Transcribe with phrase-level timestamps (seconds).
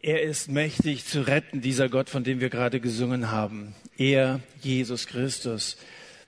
[0.00, 3.74] Er ist mächtig zu retten, dieser Gott, von dem wir gerade gesungen haben.
[3.96, 5.76] Er, Jesus Christus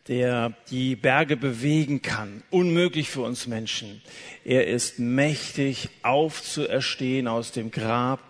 [0.08, 2.43] der die Berge bewegen kann.
[2.50, 4.00] Unmöglich für uns Menschen.
[4.45, 8.21] Er ist mächtig aufzuerstehen aus dem Grab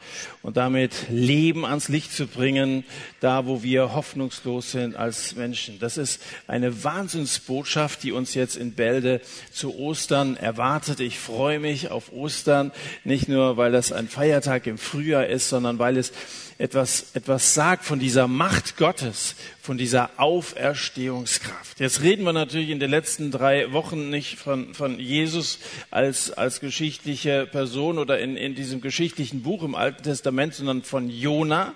[0.43, 2.84] und damit Leben ans Licht zu bringen,
[3.20, 5.79] da wo wir hoffnungslos sind als Menschen.
[5.79, 9.21] Das ist eine Wahnsinnsbotschaft, die uns jetzt in Bälde
[9.52, 10.98] zu Ostern erwartet.
[10.98, 12.73] Ich freue mich auf Ostern,
[13.05, 16.12] nicht nur weil das ein Feiertag im Frühjahr ist, sondern weil es
[16.61, 21.80] etwas, etwas sagt von dieser Macht Gottes, von dieser Auferstehungskraft.
[21.80, 25.58] Jetzt reden wir natürlich in den letzten drei Wochen nicht von, von Jesus
[25.90, 31.08] als, als geschichtliche Person oder in, in diesem geschichtlichen Buch im Alten Testament, sondern von
[31.08, 31.75] Jona.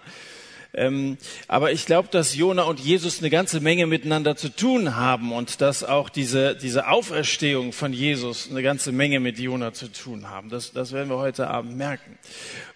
[0.74, 5.32] Ähm, aber ich glaube, dass Jona und Jesus eine ganze Menge miteinander zu tun haben
[5.32, 10.30] und dass auch diese, diese Auferstehung von Jesus eine ganze Menge mit Jona zu tun
[10.30, 10.48] haben.
[10.48, 12.18] Das, das werden wir heute Abend merken.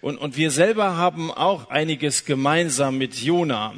[0.01, 3.73] Und, und wir selber haben auch einiges gemeinsam mit Jona.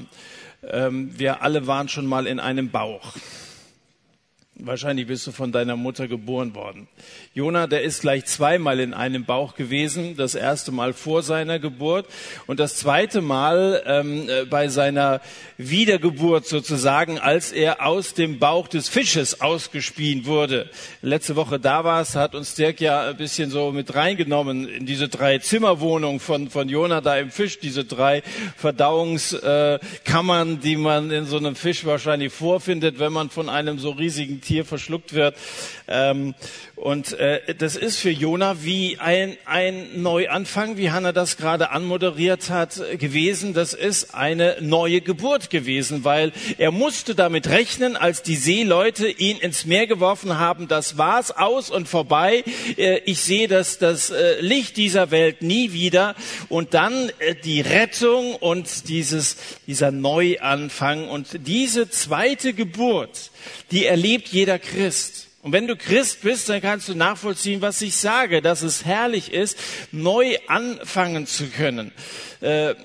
[0.69, 3.13] Ähm, wir alle waren schon mal in einem Bauch.
[4.63, 6.87] Wahrscheinlich bist du von deiner Mutter geboren worden.
[7.33, 10.15] Jona, der ist gleich zweimal in einem Bauch gewesen.
[10.17, 12.05] Das erste Mal vor seiner Geburt
[12.45, 15.19] und das zweite Mal ähm, äh, bei seiner
[15.57, 20.69] Wiedergeburt sozusagen, als er aus dem Bauch des Fisches ausgespien wurde.
[21.01, 25.09] Letzte Woche da warst, hat uns Dirk ja ein bisschen so mit reingenommen in diese
[25.09, 28.21] drei Zimmerwohnungen von, von Jona da im Fisch, diese drei
[28.57, 34.39] Verdauungskammern, die man in so einem Fisch wahrscheinlich vorfindet, wenn man von einem so riesigen
[34.41, 35.35] Tier verschluckt wird.
[35.87, 36.35] Ähm,
[36.75, 42.49] und äh, das ist für Jona wie ein, ein Neuanfang, wie Hannah das gerade anmoderiert
[42.49, 43.53] hat, gewesen.
[43.53, 49.37] Das ist eine neue Geburt gewesen, weil er musste damit rechnen, als die Seeleute ihn
[49.37, 52.43] ins Meer geworfen haben, das war's aus und vorbei.
[52.77, 56.15] Äh, ich sehe das, das äh, Licht dieser Welt nie wieder.
[56.49, 63.31] Und dann äh, die Rettung und dieses, dieser Neuanfang und diese zweite Geburt,
[63.71, 65.27] die erlebt jeder Christ.
[65.41, 69.33] Und wenn du Christ bist, dann kannst du nachvollziehen, was ich sage, dass es herrlich
[69.33, 69.57] ist,
[69.91, 71.91] neu anfangen zu können.
[72.41, 72.75] Äh,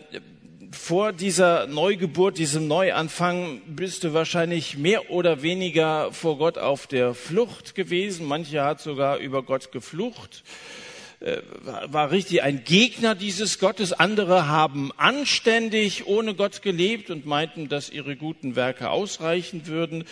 [0.72, 7.14] vor dieser Neugeburt, diesem Neuanfang, bist du wahrscheinlich mehr oder weniger vor Gott auf der
[7.14, 8.26] Flucht gewesen.
[8.26, 10.42] Manche hat sogar über Gott geflucht.
[11.26, 11.42] Äh,
[11.86, 13.92] war richtig ein Gegner dieses Gottes.
[13.92, 20.04] Andere haben anständig ohne Gott gelebt und meinten, dass ihre guten Werke ausreichen würden,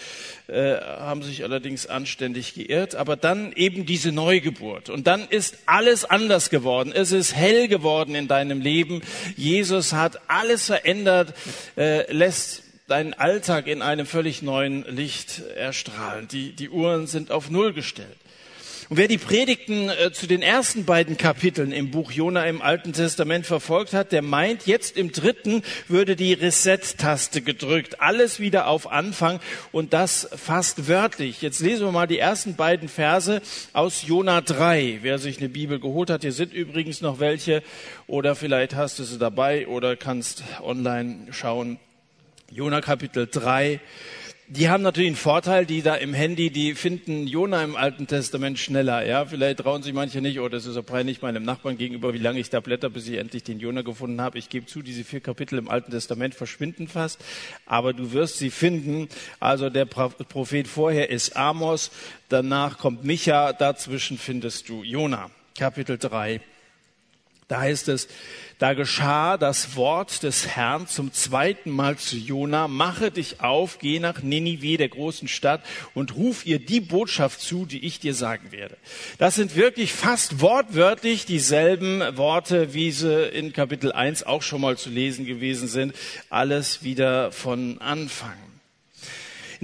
[0.48, 2.96] äh, haben sich allerdings anständig geirrt.
[2.96, 4.90] Aber dann eben diese Neugeburt.
[4.90, 6.90] Und dann ist alles anders geworden.
[6.92, 9.00] Es ist hell geworden in deinem Leben.
[9.36, 11.32] Jesus hat alles verändert,
[11.76, 16.26] äh, lässt deinen Alltag in einem völlig neuen Licht erstrahlen.
[16.26, 18.16] Die, die Uhren sind auf Null gestellt.
[18.90, 22.92] Und wer die Predigten äh, zu den ersten beiden Kapiteln im Buch Jona im Alten
[22.92, 28.02] Testament verfolgt hat, der meint, jetzt im dritten würde die Reset-Taste gedrückt.
[28.02, 29.40] Alles wieder auf Anfang
[29.72, 31.40] und das fast wörtlich.
[31.40, 33.40] Jetzt lesen wir mal die ersten beiden Verse
[33.72, 34.98] aus Jona 3.
[35.00, 37.62] Wer sich eine Bibel geholt hat, hier sind übrigens noch welche
[38.06, 41.78] oder vielleicht hast du sie dabei oder kannst online schauen.
[42.50, 43.80] Jona Kapitel 3
[44.46, 48.58] die haben natürlich einen Vorteil, die da im Handy, die finden Jona im Alten Testament
[48.58, 49.06] schneller.
[49.06, 52.18] Ja, vielleicht trauen sich manche nicht, oh, das ist so peinlich meinem Nachbarn gegenüber, wie
[52.18, 54.38] lange ich da blätter, bis ich endlich den Jona gefunden habe.
[54.38, 57.24] Ich gebe zu, diese vier Kapitel im Alten Testament verschwinden fast,
[57.64, 59.08] aber du wirst sie finden.
[59.40, 61.90] Also der Prophet vorher ist Amos,
[62.28, 65.30] danach kommt Micha, dazwischen findest du Jona.
[65.56, 66.40] Kapitel 3.
[67.48, 68.08] Da heißt es,
[68.58, 73.98] da geschah das Wort des Herrn zum zweiten Mal zu Jona, mache dich auf, geh
[73.98, 75.62] nach Ninive, der großen Stadt,
[75.92, 78.76] und ruf ihr die Botschaft zu, die ich dir sagen werde.
[79.18, 84.78] Das sind wirklich fast wortwörtlich dieselben Worte, wie sie in Kapitel 1 auch schon mal
[84.78, 85.94] zu lesen gewesen sind.
[86.30, 88.53] Alles wieder von Anfang.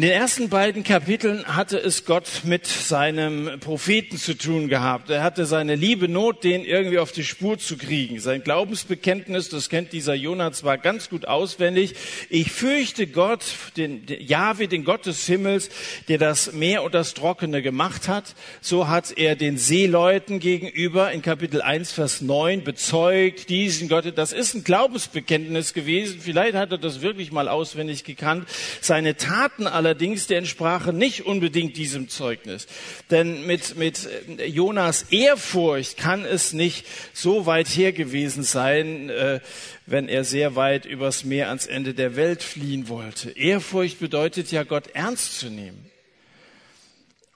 [0.00, 5.10] In den ersten beiden Kapiteln hatte es Gott mit seinem Propheten zu tun gehabt.
[5.10, 8.18] Er hatte seine liebe Not, den irgendwie auf die Spur zu kriegen.
[8.18, 11.96] Sein Glaubensbekenntnis, das kennt dieser Jonah zwar ganz gut auswendig.
[12.30, 13.44] Ich fürchte Gott,
[13.76, 15.68] den, den Jahwe, den Gott des Himmels,
[16.08, 18.34] der das Meer und das Trockene gemacht hat.
[18.62, 24.10] So hat er den Seeleuten gegenüber in Kapitel 1, Vers 9 bezeugt, diesen Gott.
[24.16, 26.22] Das ist ein Glaubensbekenntnis gewesen.
[26.22, 28.48] Vielleicht hat er das wirklich mal auswendig gekannt.
[28.80, 32.68] Seine Taten allerdings, die entsprachen nicht unbedingt diesem Zeugnis.
[33.10, 34.08] Denn mit, mit
[34.46, 39.40] Jonas Ehrfurcht kann es nicht so weit her gewesen sein, äh,
[39.86, 43.30] wenn er sehr weit übers Meer ans Ende der Welt fliehen wollte.
[43.30, 45.90] Ehrfurcht bedeutet ja, Gott ernst zu nehmen.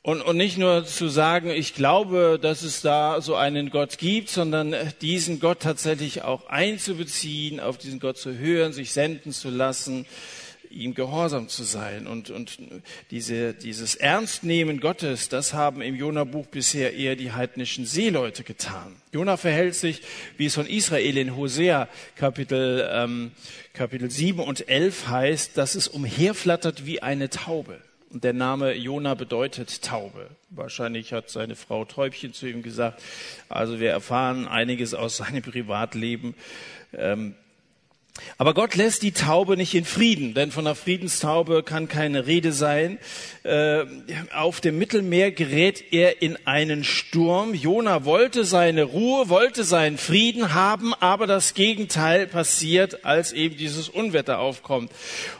[0.02, 4.28] Und, und nicht nur zu sagen, ich glaube, dass es da so einen Gott gibt,
[4.28, 10.06] sondern diesen Gott tatsächlich auch einzubeziehen, auf diesen Gott zu hören, sich senden zu lassen,
[10.74, 12.06] ihm gehorsam zu sein.
[12.06, 12.58] Und, und
[13.10, 18.96] diese, dieses Ernstnehmen Gottes, das haben im Jona-Buch bisher eher die heidnischen Seeleute getan.
[19.12, 20.02] Jona verhält sich,
[20.36, 23.32] wie es von Israel in Hosea Kapitel, ähm,
[23.72, 27.78] Kapitel 7 und 11 heißt, dass es umherflattert wie eine Taube.
[28.10, 30.28] Und der Name Jona bedeutet Taube.
[30.50, 33.02] Wahrscheinlich hat seine Frau Täubchen zu ihm gesagt.
[33.48, 36.36] Also wir erfahren einiges aus seinem Privatleben.
[36.92, 37.34] Ähm,
[38.38, 42.52] aber Gott lässt die Taube nicht in Frieden, denn von der Friedenstaube kann keine Rede
[42.52, 42.98] sein.
[43.42, 43.84] Äh,
[44.32, 47.54] auf dem Mittelmeer gerät er in einen Sturm.
[47.54, 53.88] Jona wollte seine Ruhe, wollte seinen Frieden haben, aber das Gegenteil passiert, als eben dieses
[53.88, 54.92] Unwetter aufkommt.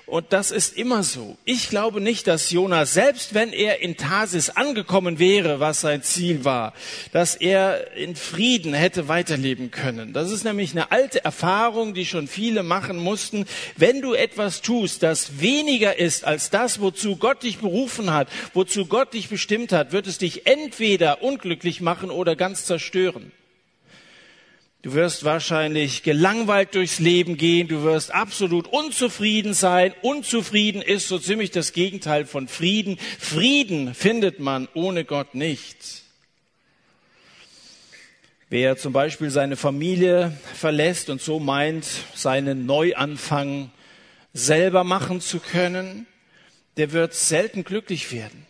[0.07, 1.39] Und das ist immer so.
[1.47, 6.45] Ich glaube nicht, dass Jona, selbst wenn er in Tarsis angekommen wäre, was sein Ziel
[6.45, 6.75] war,
[7.13, 10.13] dass er in Frieden hätte weiterleben können.
[10.13, 13.47] Das ist nämlich eine alte Erfahrung, die schon viele machen mussten.
[13.79, 18.85] Wenn du etwas tust, das weniger ist als das, wozu Gott dich berufen hat, wozu
[18.85, 23.33] Gott dich bestimmt hat, wird es dich entweder unglücklich machen oder ganz zerstören.
[24.85, 27.69] Du wirst wahrscheinlich gelangweilt durchs Leben gehen.
[27.69, 29.95] Du wirst absolut unzufrieden sein.
[30.03, 32.99] Unzufrieden ist so ziemlich das Gegenteil von Frieden.
[33.19, 36.03] Frieden findet man ohne Gott nicht.
[38.51, 43.71] Wer zum Beispiel seine Familie verlässt und so meint, seinen Neuanfang
[44.35, 46.07] selber machen zu können,
[46.77, 48.45] der wird selten glücklich werden,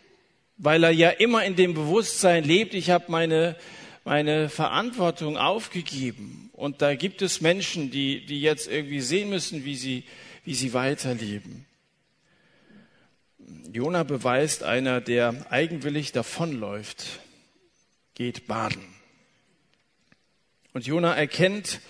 [0.57, 3.55] weil er ja immer in dem Bewusstsein lebt, ich habe meine
[4.05, 6.51] meine Verantwortung aufgegeben.
[6.53, 10.05] Und da gibt es Menschen, die, die jetzt irgendwie sehen müssen, wie sie,
[10.45, 11.67] wie sie weiterleben.
[13.73, 17.21] Jona beweist einer, der eigenwillig davonläuft,
[18.15, 18.85] geht baden.
[20.73, 21.81] Und Jona erkennt,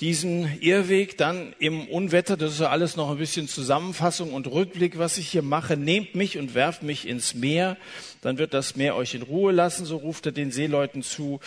[0.00, 4.98] diesen Irrweg dann im Unwetter, das ist ja alles noch ein bisschen Zusammenfassung und Rückblick,
[4.98, 7.76] was ich hier mache, nehmt mich und werft mich ins Meer,
[8.20, 11.38] dann wird das Meer euch in Ruhe lassen, so ruft er den Seeleuten zu.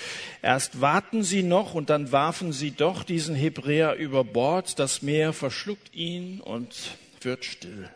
[0.42, 5.34] Erst warten sie noch und dann warfen sie doch diesen Hebräer über Bord, das Meer
[5.34, 6.74] verschluckt ihn und
[7.22, 7.90] wird still.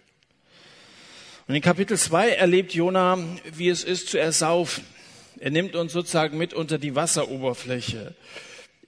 [1.48, 3.18] Und in Kapitel 2 erlebt Jona,
[3.54, 4.84] wie es ist zu ersaufen.
[5.40, 8.14] Er nimmt uns sozusagen mit unter die Wasseroberfläche.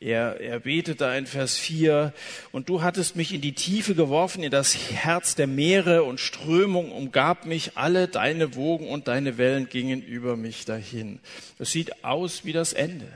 [0.03, 2.11] Er, er betet da in Vers 4,
[2.51, 6.91] und du hattest mich in die Tiefe geworfen, in das Herz der Meere und Strömung
[6.91, 11.19] umgab mich, alle deine Wogen und deine Wellen gingen über mich dahin.
[11.57, 13.07] Es sieht aus wie das Ende.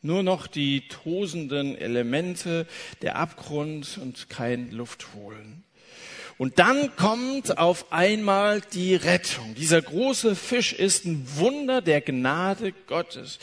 [0.00, 2.66] Nur noch die tosenden Elemente,
[3.02, 5.64] der Abgrund und kein Luftholen.
[6.38, 9.54] Und dann kommt auf einmal die Rettung.
[9.54, 13.38] Dieser große Fisch ist ein Wunder der Gnade Gottes.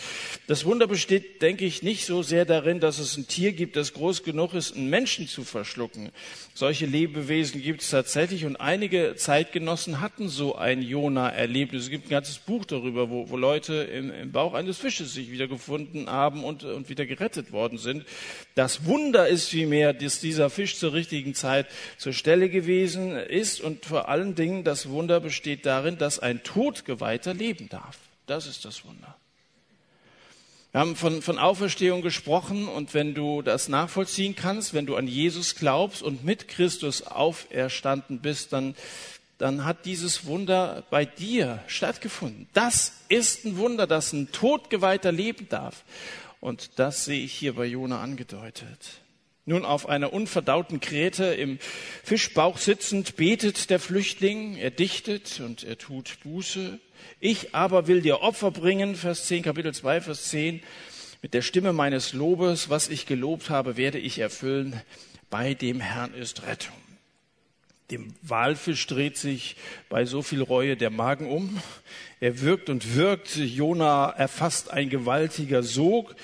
[0.45, 3.93] Das Wunder besteht, denke ich, nicht so sehr darin, dass es ein Tier gibt, das
[3.93, 6.11] groß genug ist, einen Menschen zu verschlucken.
[6.53, 11.85] Solche Lebewesen gibt es tatsächlich und einige Zeitgenossen hatten so ein Jona-Erlebnis.
[11.85, 15.31] Es gibt ein ganzes Buch darüber, wo, wo Leute im, im, Bauch eines Fisches sich
[15.31, 18.05] wieder gefunden haben und, und wieder gerettet worden sind.
[18.53, 21.65] Das Wunder ist vielmehr, dass dieser Fisch zur richtigen Zeit
[21.97, 27.33] zur Stelle gewesen ist und vor allen Dingen das Wunder besteht darin, dass ein Todgeweihter
[27.33, 27.97] leben darf.
[28.25, 29.15] Das ist das Wunder.
[30.71, 35.07] Wir haben von, von Auferstehung gesprochen und wenn du das nachvollziehen kannst, wenn du an
[35.07, 38.73] Jesus glaubst und mit Christus auferstanden bist, dann,
[39.37, 42.47] dann hat dieses Wunder bei dir stattgefunden.
[42.53, 45.83] Das ist ein Wunder, dass ein Todgeweihter leben darf.
[46.39, 49.02] Und das sehe ich hier bei Jona angedeutet.
[49.45, 51.59] Nun auf einer unverdauten Krete im
[52.03, 56.79] Fischbauch sitzend betet der Flüchtling, er dichtet und er tut Buße.
[57.19, 60.63] Ich aber will dir Opfer bringen, Vers 10, Kapitel 2, Vers 10.
[61.21, 64.81] Mit der Stimme meines Lobes, was ich gelobt habe, werde ich erfüllen.
[65.29, 66.75] Bei dem Herrn ist Rettung.
[67.91, 69.57] Dem Walfisch dreht sich
[69.89, 71.61] bei so viel Reue der Magen um.
[72.21, 73.35] Er wirkt und wirkt.
[73.35, 76.15] Jona erfasst ein gewaltiger Sog.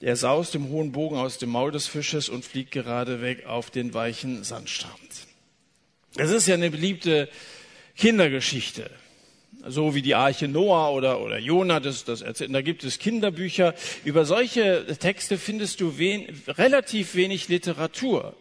[0.00, 3.70] Er saust im hohen Bogen aus dem Maul des Fisches und fliegt gerade weg auf
[3.70, 4.94] den weichen Sandstrand.
[6.16, 7.28] Es ist ja eine beliebte
[7.96, 8.90] Kindergeschichte
[9.68, 12.54] so wie die Arche Noah oder, oder Jona, das, das erzählt.
[12.54, 13.74] Da gibt es Kinderbücher.
[14.04, 18.34] Über solche Texte findest du wen, relativ wenig Literatur.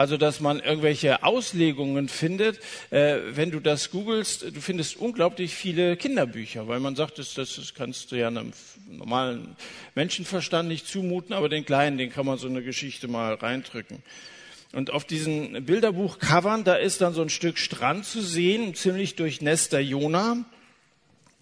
[0.00, 2.58] Also, dass man irgendwelche Auslegungen findet.
[2.88, 7.74] Äh, wenn du das googelst, du findest unglaublich viele Kinderbücher, weil man sagt, das, das
[7.74, 8.54] kannst du ja einem
[8.88, 9.56] normalen
[9.94, 14.02] Menschenverstand nicht zumuten, aber den Kleinen, den kann man so eine Geschichte mal reindrücken.
[14.72, 19.80] Und auf diesen Bilderbuchcovern, da ist dann so ein Stück Strand zu sehen, ziemlich durchnässter
[19.80, 20.46] Jona.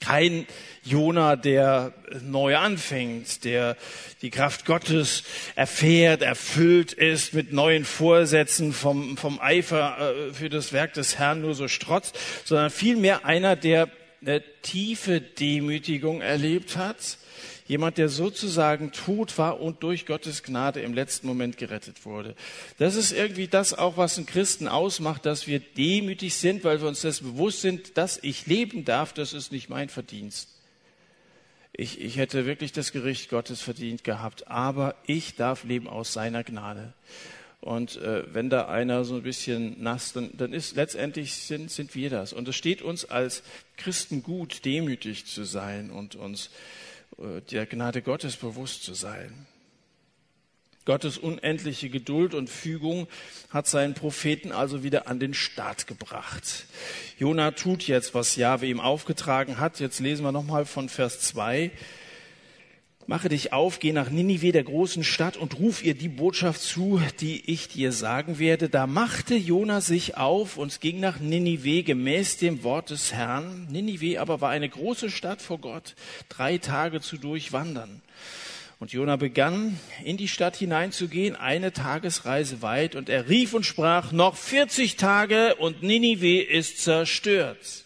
[0.00, 0.46] Kein
[0.84, 3.76] Jona, der neu anfängt, der
[4.22, 5.24] die Kraft Gottes
[5.54, 11.40] erfährt, erfüllt ist mit neuen Vorsätzen vom, vom Eifer äh, für das Werk des Herrn
[11.40, 13.88] nur so strotzt, sondern vielmehr einer, der
[14.20, 17.18] eine tiefe Demütigung erlebt hat,
[17.68, 22.34] Jemand, der sozusagen tot war und durch Gottes Gnade im letzten Moment gerettet wurde.
[22.78, 26.88] Das ist irgendwie das auch, was einen Christen ausmacht, dass wir demütig sind, weil wir
[26.88, 30.48] uns das bewusst sind, dass ich leben darf, das ist nicht mein Verdienst.
[31.72, 36.42] Ich, ich hätte wirklich das Gericht Gottes verdient gehabt, aber ich darf leben aus seiner
[36.44, 36.94] Gnade.
[37.60, 41.94] Und äh, wenn da einer so ein bisschen nass, dann, dann ist letztendlich sind, sind
[41.94, 42.32] wir das.
[42.32, 43.42] Und es steht uns als
[43.76, 46.50] Christen gut, demütig zu sein und uns
[47.50, 49.46] der Gnade Gottes bewusst zu sein.
[50.84, 53.08] Gottes unendliche Geduld und Fügung
[53.50, 56.64] hat seinen Propheten also wieder an den Start gebracht.
[57.18, 59.80] Jona tut jetzt, was Jahwe ihm aufgetragen hat.
[59.80, 61.72] Jetzt lesen wir nochmal von Vers 2.
[63.08, 67.00] Mache dich auf, geh nach Ninive, der großen Stadt, und ruf ihr die Botschaft zu,
[67.20, 68.68] die ich dir sagen werde.
[68.68, 73.66] Da machte Jona sich auf und ging nach Ninive gemäß dem Wort des Herrn.
[73.70, 75.94] Ninive aber war eine große Stadt vor Gott,
[76.28, 78.02] drei Tage zu durchwandern.
[78.78, 84.12] Und Jona begann, in die Stadt hineinzugehen, eine Tagesreise weit, und er rief und sprach,
[84.12, 87.84] noch 40 Tage und Ninive ist zerstört.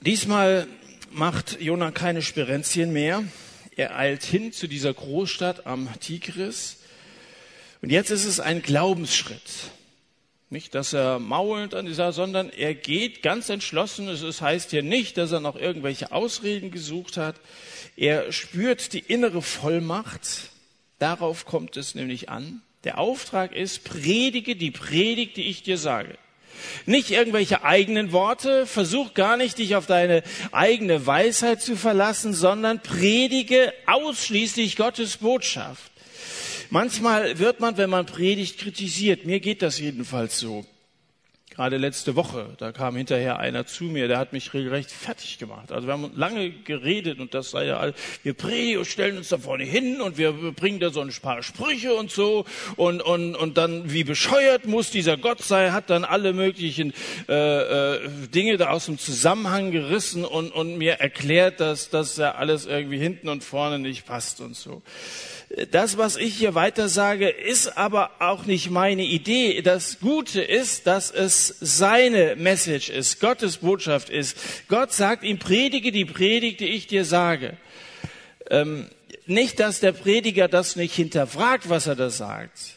[0.00, 0.66] Diesmal
[1.14, 3.24] macht Jona keine Sperenzien mehr.
[3.76, 6.78] Er eilt hin zu dieser Großstadt am Tigris.
[7.82, 9.70] Und jetzt ist es ein Glaubensschritt.
[10.50, 14.08] Nicht, dass er maulend an dieser, sondern er geht ganz entschlossen.
[14.08, 17.36] Es heißt hier nicht, dass er noch irgendwelche Ausreden gesucht hat.
[17.96, 20.50] Er spürt die innere Vollmacht.
[20.98, 22.62] Darauf kommt es nämlich an.
[22.84, 26.18] Der Auftrag ist, predige die Predigt, die ich dir sage.
[26.86, 32.80] Nicht irgendwelche eigenen Worte, versuch gar nicht, dich auf deine eigene Weisheit zu verlassen, sondern
[32.80, 35.90] predige ausschließlich Gottes Botschaft.
[36.70, 39.26] Manchmal wird man, wenn man predigt, kritisiert.
[39.26, 40.64] Mir geht das jedenfalls so.
[41.54, 45.70] Gerade letzte Woche, da kam hinterher einer zu mir, der hat mich regelrecht fertig gemacht.
[45.70, 47.94] Also wir haben lange geredet und das sei ja all,
[48.24, 51.94] wir predigen, stellen uns da vorne hin und wir bringen da so ein paar Sprüche
[51.94, 52.44] und so
[52.74, 56.92] und, und, und dann wie bescheuert muss dieser Gott sein, hat dann alle möglichen
[57.28, 58.00] äh, äh,
[58.34, 62.98] Dinge da aus dem Zusammenhang gerissen und, und mir erklärt, dass das ja alles irgendwie
[62.98, 64.82] hinten und vorne nicht passt und so.
[65.70, 69.62] Das, was ich hier weiter sage, ist aber auch nicht meine Idee.
[69.62, 74.36] Das Gute ist, dass es seine Message ist, Gottes Botschaft ist.
[74.68, 77.56] Gott sagt ihm, predige die Predigt, die ich dir sage.
[78.50, 78.88] Ähm,
[79.26, 82.73] nicht, dass der Prediger das nicht hinterfragt, was er da sagt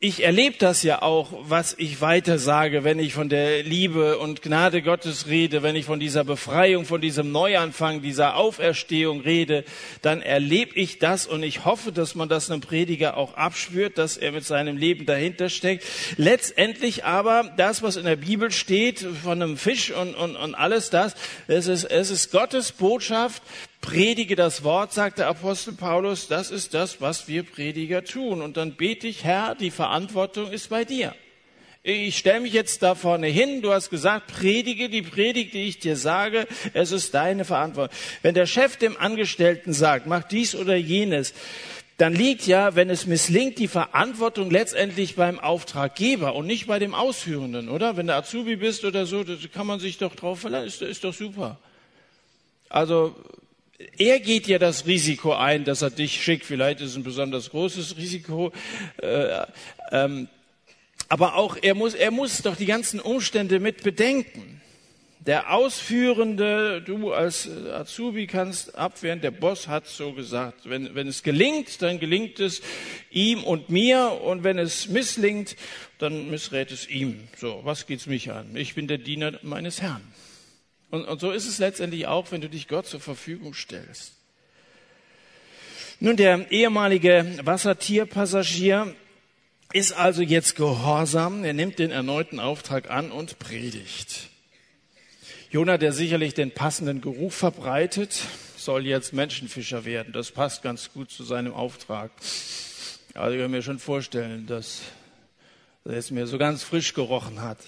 [0.00, 4.42] ich erlebe das ja auch, was ich weiter sage, wenn ich von der Liebe und
[4.42, 9.64] Gnade Gottes rede, wenn ich von dieser Befreiung, von diesem Neuanfang, dieser Auferstehung rede,
[10.00, 14.16] dann erlebe ich das und ich hoffe, dass man das einem Prediger auch abspürt, dass
[14.16, 15.84] er mit seinem Leben dahinter steckt.
[16.16, 20.90] Letztendlich aber das, was in der Bibel steht, von einem Fisch und, und, und alles
[20.90, 21.16] das,
[21.48, 23.42] es ist, es ist Gottes Botschaft,
[23.88, 28.42] predige das Wort, sagt der Apostel Paulus, das ist das, was wir Prediger tun.
[28.42, 31.14] Und dann bete ich, Herr, die Verantwortung ist bei dir.
[31.82, 35.78] Ich stelle mich jetzt da vorne hin, du hast gesagt, predige die Predigt, die ich
[35.78, 37.96] dir sage, es ist deine Verantwortung.
[38.20, 41.32] Wenn der Chef dem Angestellten sagt, mach dies oder jenes,
[41.96, 46.94] dann liegt ja, wenn es misslingt, die Verantwortung letztendlich beim Auftraggeber und nicht bei dem
[46.94, 47.96] Ausführenden, oder?
[47.96, 51.04] Wenn du Azubi bist oder so, da kann man sich doch drauf verlassen, ist, ist
[51.04, 51.58] doch super.
[52.68, 53.16] Also
[53.96, 56.44] er geht ja das Risiko ein, dass er dich schickt.
[56.44, 58.52] Vielleicht ist es ein besonders großes Risiko.
[59.00, 59.46] Äh,
[59.92, 60.28] ähm,
[61.08, 64.60] aber auch er muss, er muss doch die ganzen Umstände mit bedenken.
[65.20, 70.68] Der Ausführende, du als Azubi kannst abwehren, der Boss hat so gesagt.
[70.68, 72.62] Wenn, wenn es gelingt, dann gelingt es
[73.10, 74.20] ihm und mir.
[74.22, 75.56] Und wenn es misslingt,
[75.98, 77.28] dann missrät es ihm.
[77.36, 78.56] So, was geht's mich an?
[78.56, 80.02] Ich bin der Diener meines Herrn.
[80.90, 84.14] Und, und so ist es letztendlich auch, wenn du dich Gott zur Verfügung stellst.
[86.00, 88.94] Nun, der ehemalige Wassertierpassagier
[89.72, 91.44] ist also jetzt gehorsam.
[91.44, 94.28] Er nimmt den erneuten Auftrag an und predigt.
[95.50, 98.22] Jona, der sicherlich den passenden Geruch verbreitet,
[98.56, 100.12] soll jetzt Menschenfischer werden.
[100.12, 102.10] Das passt ganz gut zu seinem Auftrag.
[103.14, 104.82] Also ich kann mir schon vorstellen, dass
[105.84, 107.58] er es mir so ganz frisch gerochen hat.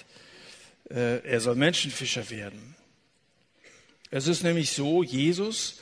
[0.90, 2.76] Äh, er soll Menschenfischer werden.
[4.10, 5.76] Es ist nämlich so, Jesus,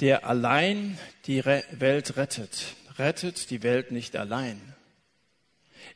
[0.00, 4.60] der allein die Welt rettet, rettet die Welt nicht allein.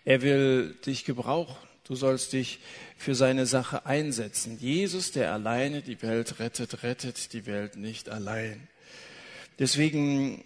[0.04, 1.56] Er will dich gebrauchen.
[1.82, 2.60] Du sollst dich
[2.96, 4.58] für seine Sache einsetzen.
[4.58, 8.68] Jesus, der alleine die Welt rettet, rettet die Welt nicht allein.
[9.58, 10.42] Deswegen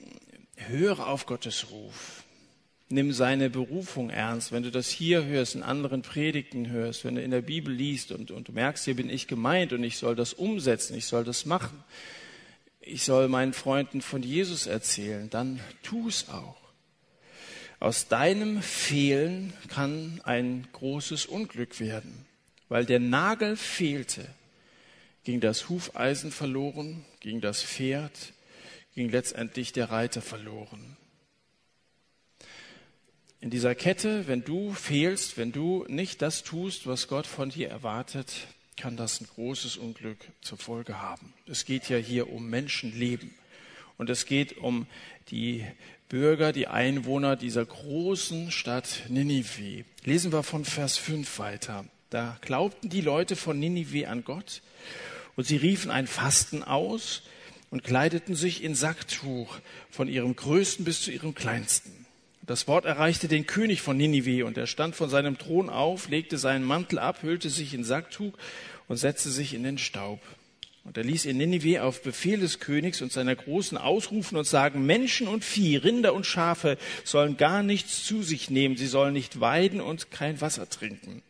[0.57, 2.20] höre auf Gottes Ruf.
[2.93, 4.51] Nimm seine Berufung ernst.
[4.51, 8.11] Wenn du das hier hörst, in anderen Predigten hörst, wenn du in der Bibel liest
[8.11, 11.23] und, und du merkst, hier bin ich gemeint und ich soll das umsetzen, ich soll
[11.23, 11.85] das machen,
[12.81, 16.57] ich soll meinen Freunden von Jesus erzählen, dann tu es auch.
[17.79, 22.27] Aus deinem Fehlen kann ein großes Unglück werden,
[22.69, 24.27] weil der Nagel fehlte,
[25.23, 28.33] ging das Hufeisen verloren, ging das Pferd,
[28.97, 30.97] ging letztendlich der Reiter verloren
[33.41, 37.71] in dieser Kette, wenn du fehlst, wenn du nicht das tust, was Gott von dir
[37.71, 41.33] erwartet, kann das ein großes Unglück zur Folge haben.
[41.47, 43.35] Es geht ja hier um Menschenleben.
[43.97, 44.87] Und es geht um
[45.31, 45.65] die
[46.09, 49.85] Bürger, die Einwohner dieser großen Stadt Ninive.
[50.05, 51.85] Lesen wir von Vers 5 weiter.
[52.09, 54.63] Da glaubten die Leute von Ninive an Gott
[55.37, 57.23] und sie riefen ein Fasten aus
[57.71, 59.59] und kleideten sich in Sacktuch
[59.91, 62.00] von ihrem größten bis zu ihrem kleinsten.
[62.47, 66.39] Das Wort erreichte den König von Ninive und er stand von seinem Thron auf, legte
[66.39, 68.33] seinen Mantel ab, hüllte sich in Sacktuch
[68.89, 70.21] und setzte sich in den Staub.
[70.83, 74.87] Und er ließ in Ninive auf Befehl des Königs und seiner Großen ausrufen und sagen,
[74.87, 79.41] Menschen und Vieh, Rinder und Schafe sollen gar nichts zu sich nehmen, sie sollen nicht
[79.41, 81.23] weiden und kein Wasser trinken.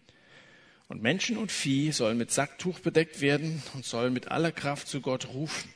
[0.87, 5.00] Und Menschen und Vieh sollen mit Sacktuch bedeckt werden und sollen mit aller Kraft zu
[5.00, 5.71] Gott rufen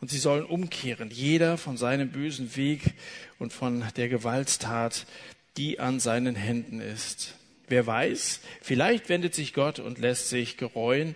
[0.00, 2.94] und sie sollen umkehren, jeder von seinem bösen Weg
[3.38, 5.06] und von der Gewalttat,
[5.56, 7.34] die an seinen Händen ist.
[7.68, 11.14] Wer weiß, vielleicht wendet sich Gott und lässt sich gereuen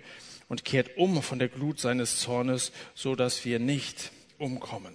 [0.48, 4.94] und kehrt um von der Glut seines Zornes, so dass wir nicht umkommen.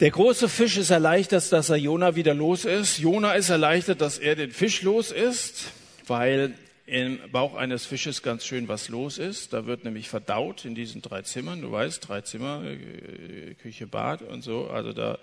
[0.00, 2.98] Der große Fisch ist erleichtert, dass er Jona wieder los ist.
[2.98, 5.66] Jona ist erleichtert, dass er den Fisch los ist,
[6.06, 6.54] weil
[6.86, 9.52] im Bauch eines Fisches ganz schön was los ist.
[9.52, 11.62] Da wird nämlich verdaut in diesen drei Zimmern.
[11.62, 14.68] Du weißt, drei Zimmer, äh, Küche, Bad und so.
[14.68, 15.18] Also da,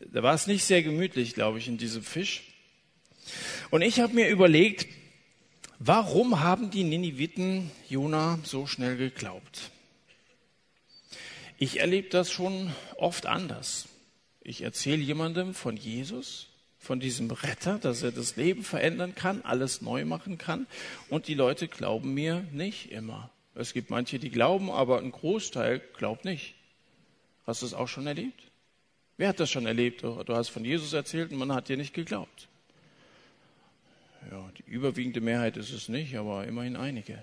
[0.00, 2.42] da war es nicht sehr gemütlich, glaube ich, in diesem Fisch.
[3.70, 4.88] Und ich habe mir überlegt,
[5.78, 9.70] warum haben die Niniviten Jona so schnell geglaubt?
[11.58, 13.88] Ich erlebe das schon oft anders.
[14.40, 16.47] Ich erzähle jemandem von Jesus
[16.88, 20.66] von diesem Retter, dass er das Leben verändern kann, alles neu machen kann.
[21.10, 23.28] Und die Leute glauben mir nicht immer.
[23.54, 26.54] Es gibt manche, die glauben, aber ein Großteil glaubt nicht.
[27.46, 28.42] Hast du es auch schon erlebt?
[29.18, 30.02] Wer hat das schon erlebt?
[30.02, 32.48] Du hast von Jesus erzählt und man hat dir nicht geglaubt.
[34.30, 37.22] Ja, die überwiegende Mehrheit ist es nicht, aber immerhin einige.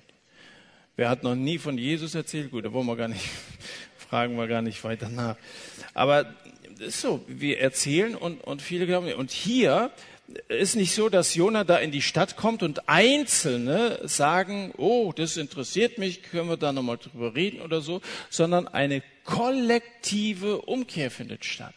[0.96, 2.52] Wer hat noch nie von Jesus erzählt?
[2.52, 3.28] Gut, da wollen wir gar nicht,
[3.98, 5.38] fragen wir gar nicht weiter nach.
[5.96, 6.36] Aber
[6.80, 9.14] ist so, wir erzählen und, und viele glauben.
[9.14, 9.92] Und hier
[10.48, 15.38] ist nicht so, dass Jona da in die Stadt kommt und Einzelne sagen, oh, das
[15.38, 21.46] interessiert mich, können wir da nochmal drüber reden oder so, sondern eine kollektive Umkehr findet
[21.46, 21.74] statt.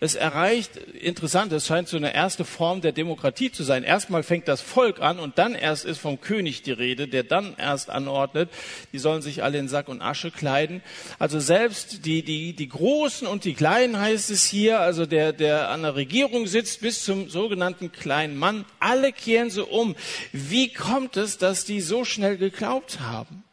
[0.00, 3.84] Es erreicht, interessant, es scheint so eine erste Form der Demokratie zu sein.
[3.84, 7.54] Erstmal fängt das Volk an und dann erst ist vom König die Rede, der dann
[7.58, 8.50] erst anordnet,
[8.92, 10.82] die sollen sich alle in Sack und Asche kleiden.
[11.18, 15.70] Also selbst die, die, die Großen und die Kleinen heißt es hier, also der, der
[15.70, 19.96] an der Regierung sitzt bis zum sogenannten kleinen Mann, alle kehren so um.
[20.32, 23.44] Wie kommt es, dass die so schnell geglaubt haben?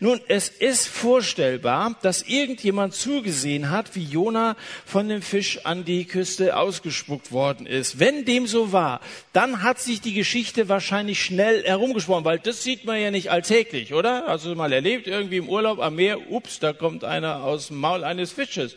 [0.00, 6.04] Nun, es ist vorstellbar, dass irgendjemand zugesehen hat, wie Jona von dem Fisch an die
[6.04, 7.98] Küste ausgespuckt worden ist.
[7.98, 9.00] Wenn dem so war,
[9.32, 13.94] dann hat sich die Geschichte wahrscheinlich schnell herumgesprochen, weil das sieht man ja nicht alltäglich,
[13.94, 14.28] oder?
[14.28, 18.04] Also mal erlebt, irgendwie im Urlaub am Meer, ups, da kommt einer aus dem Maul
[18.04, 18.76] eines Fisches.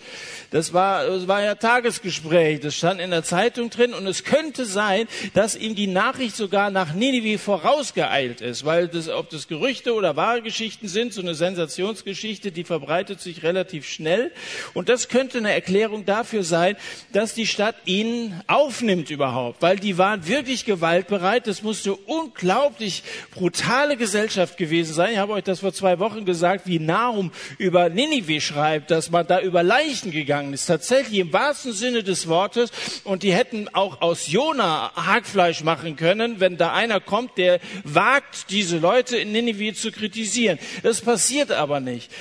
[0.52, 4.65] Das war, das war ja Tagesgespräch, das stand in der Zeitung drin und es könnte
[4.65, 9.93] sein, dass ihm die Nachricht sogar nach Ninive vorausgeeilt ist, weil das, ob das Gerüchte
[9.93, 10.41] oder wahre
[10.78, 14.32] Geschichten sind, so eine Sensationsgeschichte, die verbreitet sich relativ schnell.
[14.76, 16.76] Und das könnte eine Erklärung dafür sein,
[17.13, 21.48] dass die Stadt ihn aufnimmt überhaupt, weil die waren wirklich gewaltbereit.
[21.48, 25.13] Das musste unglaublich brutale Gesellschaft gewesen sein.
[25.13, 29.26] Ich habe euch das vor zwei Wochen gesagt, wie Nahum über Ninive schreibt, dass man
[29.26, 30.68] da über Leichen gegangen ist.
[30.68, 32.70] Tatsächlich im wahrsten Sinne des Wortes.
[33.04, 38.52] Und die hätten auch aus Jona Hackfleisch machen können, wenn da einer kommt, der wagt,
[38.52, 40.60] diese Leute in Ninive zu kritisieren.
[40.84, 42.12] Das passiert aber nicht.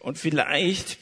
[0.00, 0.98] Und vielleicht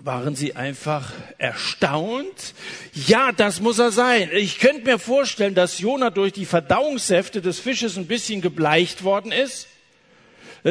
[0.00, 2.54] waren sie einfach erstaunt.
[2.92, 4.28] Ja, das muss er sein.
[4.32, 9.32] Ich könnte mir vorstellen, dass Jona durch die Verdauungssäfte des Fisches ein bisschen gebleicht worden
[9.32, 9.68] ist.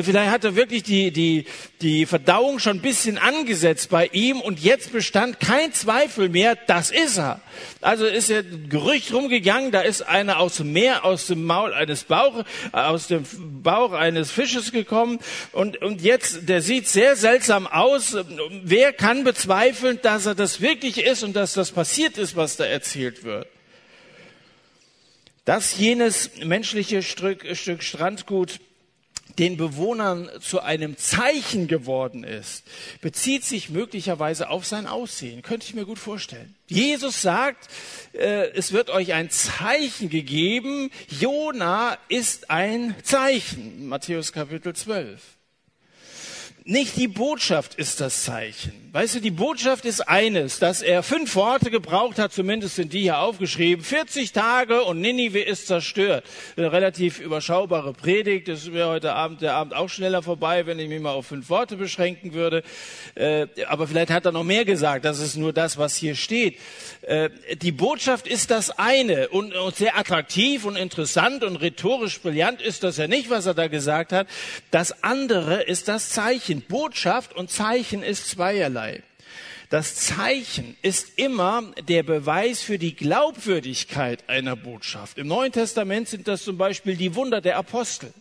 [0.03, 1.45] Vielleicht hat er wirklich die, die,
[1.79, 6.91] die Verdauung schon ein bisschen angesetzt bei ihm und jetzt bestand kein Zweifel mehr, das
[6.91, 7.39] ist er.
[7.79, 11.73] Also ist ja ein Gerücht rumgegangen, da ist einer aus dem Meer, aus dem Maul
[11.73, 13.23] eines Bauch, aus dem
[13.63, 15.19] Bauch eines Fisches gekommen
[15.53, 18.17] und, und jetzt, der sieht sehr seltsam aus.
[18.63, 22.65] Wer kann bezweifeln, dass er das wirklich ist und dass das passiert ist, was da
[22.65, 23.47] erzählt wird?
[25.45, 28.59] Dass jenes menschliche Stück, Stück Strandgut
[29.37, 32.63] den Bewohnern zu einem Zeichen geworden ist,
[33.01, 35.41] bezieht sich möglicherweise auf sein Aussehen.
[35.41, 36.55] Könnte ich mir gut vorstellen.
[36.67, 37.67] Jesus sagt,
[38.13, 40.89] äh, es wird euch ein Zeichen gegeben.
[41.09, 43.87] Jona ist ein Zeichen.
[43.87, 45.34] Matthäus Kapitel 12.
[46.67, 48.73] Nicht die Botschaft ist das Zeichen.
[48.91, 53.01] Weißt du, die Botschaft ist eines, dass er fünf Worte gebraucht hat, zumindest sind die
[53.01, 53.83] hier aufgeschrieben.
[53.83, 56.23] 40 Tage und Ninive ist zerstört.
[56.55, 58.47] Eine relativ überschaubare Predigt.
[58.47, 61.49] Das wäre heute Abend der Abend auch schneller vorbei, wenn ich mich mal auf fünf
[61.49, 62.63] Worte beschränken würde.
[63.15, 65.03] Äh, aber vielleicht hat er noch mehr gesagt.
[65.03, 66.57] Das ist nur das, was hier steht.
[67.01, 67.29] Äh,
[67.61, 72.95] die Botschaft ist das eine und sehr attraktiv und interessant und rhetorisch brillant ist das
[72.95, 74.27] ja nicht, was er da gesagt hat.
[74.71, 76.54] Das andere ist das Zeichen.
[76.61, 76.67] Zeichen.
[76.67, 79.03] Botschaft und Zeichen ist zweierlei.
[79.69, 85.17] Das Zeichen ist immer der Beweis für die Glaubwürdigkeit einer Botschaft.
[85.17, 88.13] Im Neuen Testament sind das zum Beispiel die Wunder der Apostel.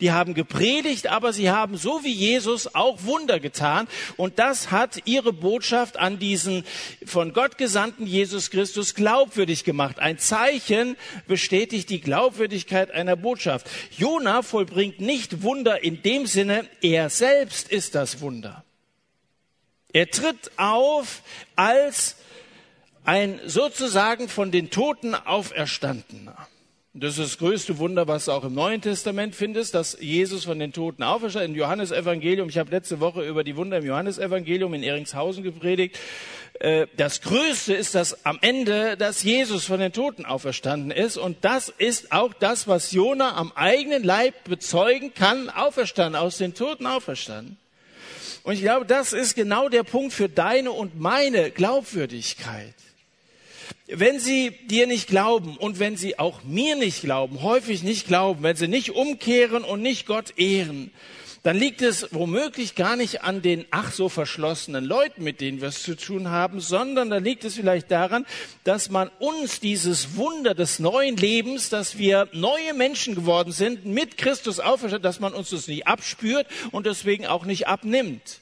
[0.00, 3.88] Die haben gepredigt, aber sie haben so wie Jesus auch Wunder getan.
[4.16, 6.64] Und das hat ihre Botschaft an diesen
[7.04, 9.98] von Gott gesandten Jesus Christus glaubwürdig gemacht.
[9.98, 10.96] Ein Zeichen
[11.26, 13.68] bestätigt die Glaubwürdigkeit einer Botschaft.
[13.96, 18.64] Jona vollbringt nicht Wunder in dem Sinne, er selbst ist das Wunder.
[19.92, 21.22] Er tritt auf
[21.54, 22.16] als
[23.04, 26.36] ein sozusagen von den Toten auferstandener.
[26.98, 30.58] Das ist das größte Wunder, was du auch im Neuen Testament findest, dass Jesus von
[30.58, 31.52] den Toten auferstanden.
[31.52, 35.98] Im Johannesevangelium, ich habe letzte Woche über die Wunder im Johannesevangelium in Eringshausen gepredigt.
[36.58, 41.18] Äh, das Größte ist das am Ende, dass Jesus von den Toten auferstanden ist.
[41.18, 46.54] Und das ist auch das, was Jona am eigenen Leib bezeugen kann, auferstanden, aus den
[46.54, 47.58] Toten auferstanden.
[48.42, 52.85] Und ich glaube, das ist genau der Punkt für deine und meine Glaubwürdigkeit.
[53.88, 58.42] Wenn sie dir nicht glauben und wenn sie auch mir nicht glauben, häufig nicht glauben,
[58.42, 60.90] wenn sie nicht umkehren und nicht Gott ehren,
[61.44, 65.68] dann liegt es womöglich gar nicht an den ach so verschlossenen Leuten, mit denen wir
[65.68, 68.26] es zu tun haben, sondern da liegt es vielleicht daran,
[68.64, 74.18] dass man uns dieses Wunder des neuen Lebens, dass wir neue Menschen geworden sind, mit
[74.18, 78.40] Christus auferstanden, dass man uns das nicht abspürt und deswegen auch nicht abnimmt.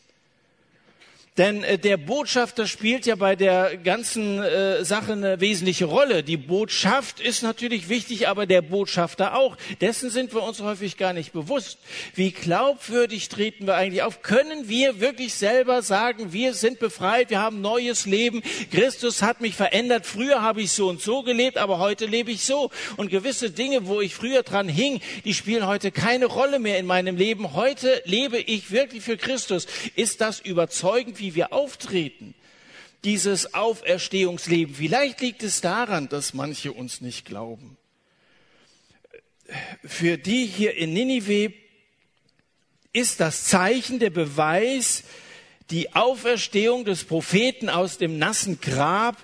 [1.37, 6.23] Denn äh, der Botschafter spielt ja bei der ganzen äh, Sache eine wesentliche Rolle.
[6.23, 9.57] Die Botschaft ist natürlich wichtig, aber der Botschafter auch.
[9.81, 11.79] Dessen sind wir uns häufig gar nicht bewusst.
[12.14, 14.23] Wie glaubwürdig treten wir eigentlich auf?
[14.23, 19.57] Können wir wirklich selber sagen, wir sind befreit, wir haben neues Leben, Christus hat mich
[19.57, 22.70] verändert, früher habe ich so und so gelebt, aber heute lebe ich so.
[22.97, 26.87] Und gewisse Dinge, wo ich früher dran hing, die spielen heute keine Rolle mehr in
[26.87, 27.55] meinem Leben.
[27.55, 29.66] Heute lebe ich wirklich für Christus.
[29.97, 31.23] Ist das überzeugend?
[31.24, 32.34] Wie wir auftreten,
[33.02, 34.74] dieses Auferstehungsleben.
[34.74, 37.78] Vielleicht liegt es daran, dass manche uns nicht glauben.
[39.82, 41.54] Für die hier in Ninive
[42.92, 45.04] ist das Zeichen, der Beweis,
[45.70, 49.16] die Auferstehung des Propheten aus dem nassen Grab.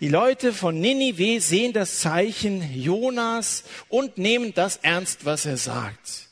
[0.00, 6.28] Die Leute von Ninive sehen das Zeichen Jonas und nehmen das ernst, was er sagt.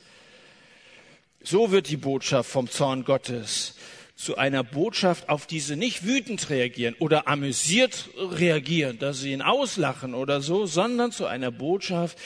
[1.43, 3.75] So wird die Botschaft vom Zorn Gottes
[4.15, 9.43] zu einer Botschaft, auf die sie nicht wütend reagieren oder amüsiert reagieren, dass sie ihn
[9.43, 12.19] auslachen oder so, sondern zu einer Botschaft,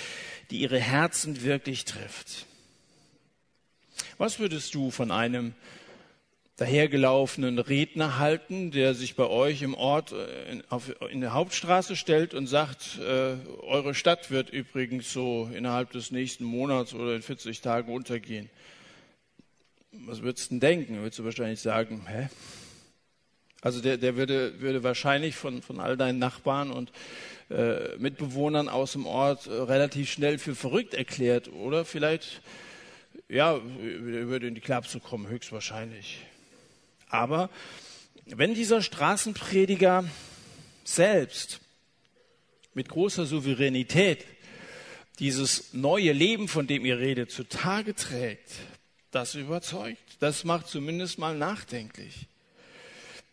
[0.50, 2.46] die ihre Herzen wirklich trifft.
[4.18, 5.54] Was würdest du von einem
[6.56, 11.94] dahergelaufenen Redner halten, der sich bei euch im Ort äh, in, auf, in der Hauptstraße
[11.94, 17.22] stellt und sagt, äh, eure Stadt wird übrigens so innerhalb des nächsten Monats oder in
[17.22, 18.50] 40 Tagen untergehen
[19.92, 20.96] was würdest du denn denken?
[20.98, 22.28] Würdest du wahrscheinlich sagen, hä?
[23.60, 26.92] Also der, der würde, würde wahrscheinlich von, von all deinen Nachbarn und
[27.50, 31.84] äh, Mitbewohnern aus dem Ort äh, relativ schnell für verrückt erklärt, oder?
[31.84, 32.40] Vielleicht,
[33.28, 36.20] ja, würde in die Klapse kommen, höchstwahrscheinlich.
[37.08, 37.50] Aber
[38.26, 40.04] wenn dieser Straßenprediger
[40.84, 41.60] selbst
[42.74, 44.24] mit großer Souveränität
[45.18, 48.52] dieses neue Leben, von dem ihr redet, zutage trägt,
[49.10, 50.16] das überzeugt.
[50.20, 52.26] Das macht zumindest mal nachdenklich.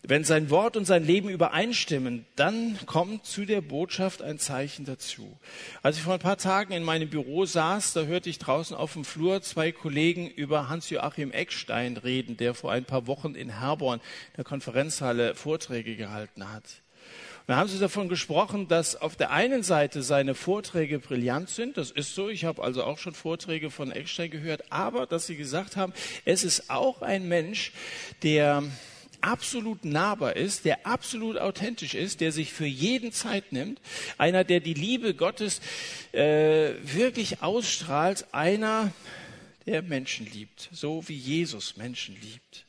[0.07, 5.39] wenn sein Wort und sein Leben übereinstimmen, dann kommt zu der Botschaft ein Zeichen dazu.
[5.81, 8.93] Als ich vor ein paar Tagen in meinem Büro saß, da hörte ich draußen auf
[8.93, 13.99] dem Flur zwei Kollegen über Hans-Joachim Eckstein reden, der vor ein paar Wochen in Herborn,
[14.37, 16.65] der Konferenzhalle, Vorträge gehalten hat.
[17.47, 21.77] Da haben sie davon gesprochen, dass auf der einen Seite seine Vorträge brillant sind.
[21.77, 22.29] Das ist so.
[22.29, 24.71] Ich habe also auch schon Vorträge von Eckstein gehört.
[24.71, 25.93] Aber dass sie gesagt haben,
[26.25, 27.71] es ist auch ein Mensch,
[28.23, 28.63] der
[29.21, 33.79] absolut nahbar ist, der absolut authentisch ist, der sich für jeden Zeit nimmt,
[34.17, 35.61] einer, der die Liebe Gottes
[36.11, 38.91] äh, wirklich ausstrahlt, einer,
[39.65, 42.65] der Menschen liebt, so wie Jesus Menschen liebt.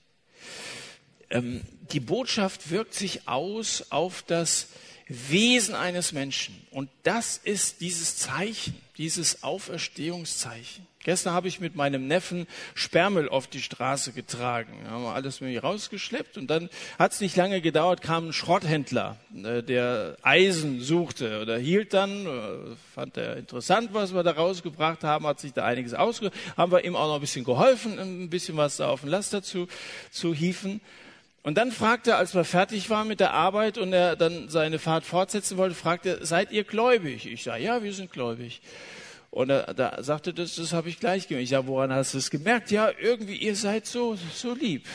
[1.30, 1.62] Ähm,
[1.92, 4.68] die Botschaft wirkt sich aus auf das
[5.08, 6.66] Wesen eines Menschen.
[6.70, 10.86] Und das ist dieses Zeichen, dieses Auferstehungszeichen.
[11.04, 14.72] Gestern habe ich mit meinem Neffen Sperrmüll auf die Straße getragen.
[14.82, 18.30] Da haben wir alles mit mir rausgeschleppt und dann hat es nicht lange gedauert, kam
[18.30, 24.24] ein Schrotthändler, äh, der Eisen suchte oder hielt dann, äh, fand er interessant, was wir
[24.24, 27.44] da rausgebracht haben, hat sich da einiges ausge, haben wir ihm auch noch ein bisschen
[27.44, 29.68] geholfen, ein bisschen was da auf den Laster zu,
[30.10, 30.80] zu hieven.
[31.46, 34.80] Und dann fragte er, als wir fertig waren mit der Arbeit und er dann seine
[34.80, 37.24] Fahrt fortsetzen wollte, fragte er, seid ihr gläubig?
[37.24, 38.60] Ich sage, ja, wir sind gläubig.
[39.30, 41.44] Und er, da sagte das, das habe ich gleich gemerkt.
[41.44, 42.72] Ich sage, woran hast du es gemerkt?
[42.72, 44.86] Ja, irgendwie, ihr seid so, so lieb.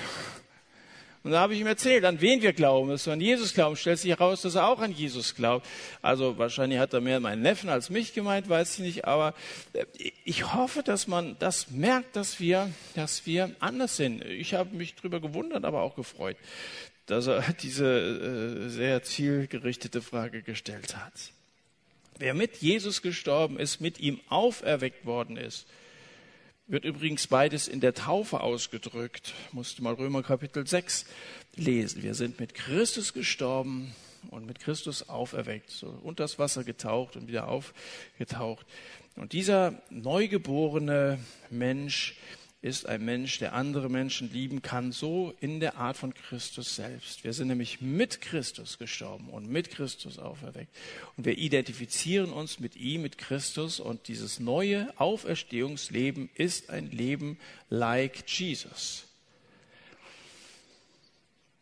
[1.23, 3.75] Und da habe ich ihm erzählt, an wen wir glauben, dass wir an Jesus glauben.
[3.75, 5.67] Stellt sich heraus, dass er auch an Jesus glaubt.
[6.01, 9.05] Also wahrscheinlich hat er mehr meinen Neffen als mich gemeint, weiß ich nicht.
[9.05, 9.36] Aber
[9.73, 9.86] äh,
[10.23, 14.25] ich hoffe, dass man das merkt, dass wir, dass wir anders sind.
[14.25, 16.38] Ich habe mich darüber gewundert, aber auch gefreut,
[17.05, 21.13] dass er diese äh, sehr zielgerichtete Frage gestellt hat.
[22.17, 25.67] Wer mit Jesus gestorben ist, mit ihm auferweckt worden ist,
[26.71, 29.34] wird übrigens beides in der Taufe ausgedrückt.
[29.51, 31.05] Musste mal Römer Kapitel 6
[31.57, 32.01] lesen.
[32.01, 33.93] Wir sind mit Christus gestorben
[34.29, 38.65] und mit Christus auferweckt, so unter das Wasser getaucht und wieder aufgetaucht.
[39.17, 42.15] Und dieser neugeborene Mensch
[42.62, 47.24] ist ein Mensch, der andere Menschen lieben kann, so in der Art von Christus selbst.
[47.24, 50.74] Wir sind nämlich mit Christus gestorben und mit Christus auferweckt.
[51.17, 53.80] Und wir identifizieren uns mit ihm, mit Christus.
[53.80, 59.06] Und dieses neue Auferstehungsleben ist ein Leben like Jesus.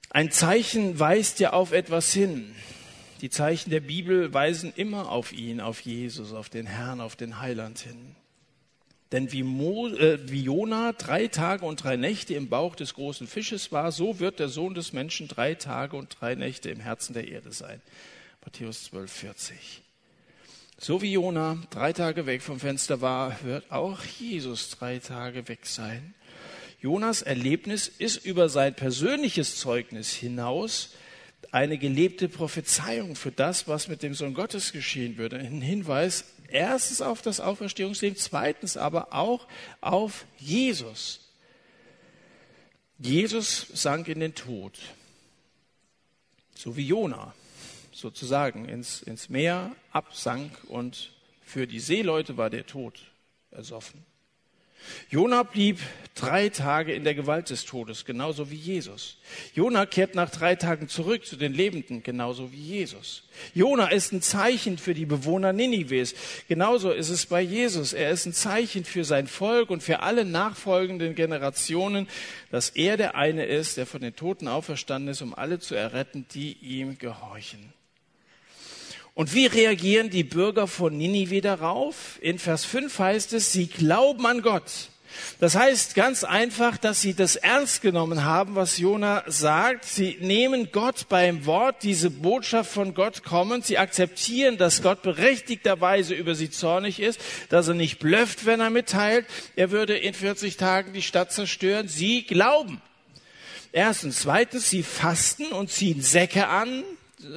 [0.09, 2.53] Ein Zeichen weist ja auf etwas hin.
[3.21, 7.39] Die Zeichen der Bibel weisen immer auf ihn, auf Jesus, auf den Herrn, auf den
[7.39, 8.15] Heiland hin.
[9.11, 13.27] Denn wie, Mo, äh, wie Jona drei Tage und drei Nächte im Bauch des großen
[13.27, 17.13] Fisches war, so wird der Sohn des Menschen drei Tage und drei Nächte im Herzen
[17.13, 17.81] der Erde sein.
[18.45, 19.81] Matthäus 12, 40.
[20.77, 25.65] So wie Jona drei Tage weg vom Fenster war, wird auch Jesus drei Tage weg
[25.65, 26.13] sein.
[26.79, 30.93] Jonas Erlebnis ist über sein persönliches Zeugnis hinaus
[31.51, 35.37] eine gelebte Prophezeiung für das, was mit dem Sohn Gottes geschehen würde.
[35.37, 39.47] Ein Hinweis erstens auf das Auferstehungsleben, zweitens aber auch
[39.81, 41.21] auf Jesus.
[42.97, 44.77] Jesus sank in den Tod,
[46.53, 47.33] so wie Jona
[47.91, 52.99] sozusagen ins, ins Meer absank und für die Seeleute war der Tod
[53.51, 54.05] ersoffen.
[55.09, 55.79] Jona blieb
[56.15, 59.17] drei Tage in der Gewalt des Todes, genauso wie Jesus.
[59.53, 63.23] Jona kehrt nach drei Tagen zurück zu den Lebenden, genauso wie Jesus.
[63.53, 66.13] Jona ist ein Zeichen für die Bewohner Ninives.
[66.47, 67.93] Genauso ist es bei Jesus.
[67.93, 72.07] Er ist ein Zeichen für sein Volk und für alle nachfolgenden Generationen,
[72.51, 76.25] dass er der eine ist, der von den Toten auferstanden ist, um alle zu erretten,
[76.33, 77.73] die ihm gehorchen.
[79.19, 82.17] Und wie reagieren die Bürger von Ninive darauf?
[82.21, 84.71] In Vers 5 heißt es, sie glauben an Gott.
[85.41, 89.83] Das heißt ganz einfach, dass sie das ernst genommen haben, was Jona sagt.
[89.83, 93.61] Sie nehmen Gott beim Wort, diese Botschaft von Gott kommen.
[93.61, 98.69] Sie akzeptieren, dass Gott berechtigterweise über sie zornig ist, dass er nicht blöfft, wenn er
[98.69, 99.25] mitteilt,
[99.57, 101.89] er würde in 40 Tagen die Stadt zerstören.
[101.89, 102.81] Sie glauben.
[103.73, 104.21] Erstens.
[104.21, 106.85] Zweitens, sie fasten und ziehen Säcke an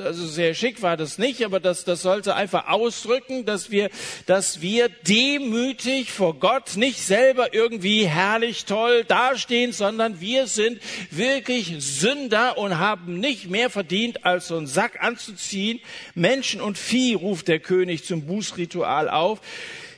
[0.04, 3.90] also sehr schick war das nicht, aber das, das sollte einfach ausdrücken, dass wir,
[4.26, 11.74] dass wir demütig vor Gott nicht selber irgendwie herrlich toll dastehen, sondern wir sind wirklich
[11.80, 15.80] Sünder und haben nicht mehr verdient, als so einen Sack anzuziehen.
[16.14, 19.40] Menschen und Vieh ruft der König zum Bußritual auf.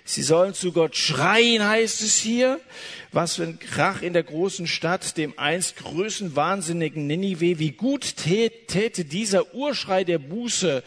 [0.07, 2.61] Sie sollen zu Gott schreien, heißt es hier.
[3.11, 7.59] Was für ein Krach in der großen Stadt, dem einst größten wahnsinnigen Ninive.
[7.59, 10.83] Wie gut täte dieser Urschrei der Buße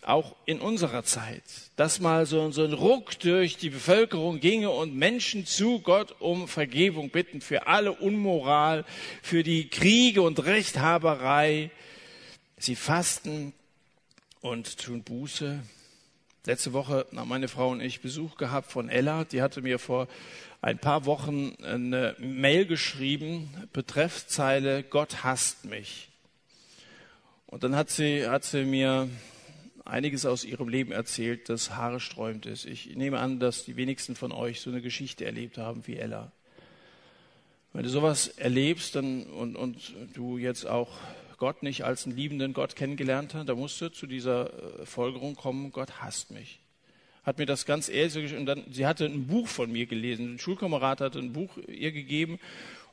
[0.00, 1.44] auch in unserer Zeit,
[1.76, 7.10] dass mal so, ein Ruck durch die Bevölkerung ginge und Menschen zu Gott um Vergebung
[7.10, 8.84] bitten für alle Unmoral,
[9.22, 11.70] für die Kriege und Rechthaberei,
[12.58, 13.52] Sie fasten
[14.40, 15.60] und tun Buße.
[16.44, 19.22] Letzte Woche haben meine Frau und ich Besuch gehabt von Ella.
[19.22, 20.08] Die hatte mir vor
[20.60, 26.08] ein paar Wochen eine Mail geschrieben, Betreffzeile, Gott hasst mich.
[27.46, 29.08] Und dann hat sie, hat sie mir
[29.84, 32.64] einiges aus ihrem Leben erzählt, das haaresträubend ist.
[32.64, 36.32] Ich nehme an, dass die wenigsten von euch so eine Geschichte erlebt haben wie Ella.
[37.72, 40.90] Wenn du sowas erlebst dann, und, und du jetzt auch
[41.38, 45.36] Gott nicht als einen liebenden Gott kennengelernt hast, dann musst du zu dieser äh, Folgerung
[45.36, 46.60] kommen, Gott hasst mich.
[47.24, 50.34] Hat mir das ganz ehrlich und dann, sie hatte ein Buch von mir gelesen.
[50.34, 52.40] Ein Schulkamerad hatte ein Buch ihr gegeben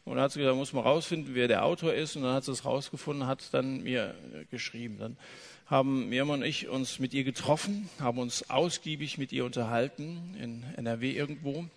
[0.05, 2.15] und dann hat sie gesagt, muss man rausfinden, wer der Autor ist.
[2.15, 4.15] Und dann hat sie es rausgefunden, hat dann mir
[4.51, 4.97] geschrieben.
[4.99, 5.17] Dann
[5.65, 10.63] haben Mirjam und ich uns mit ihr getroffen, haben uns ausgiebig mit ihr unterhalten in
[10.77, 11.59] NRW irgendwo.
[11.61, 11.69] Und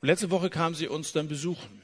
[0.00, 1.82] letzte Woche kam sie uns dann besuchen.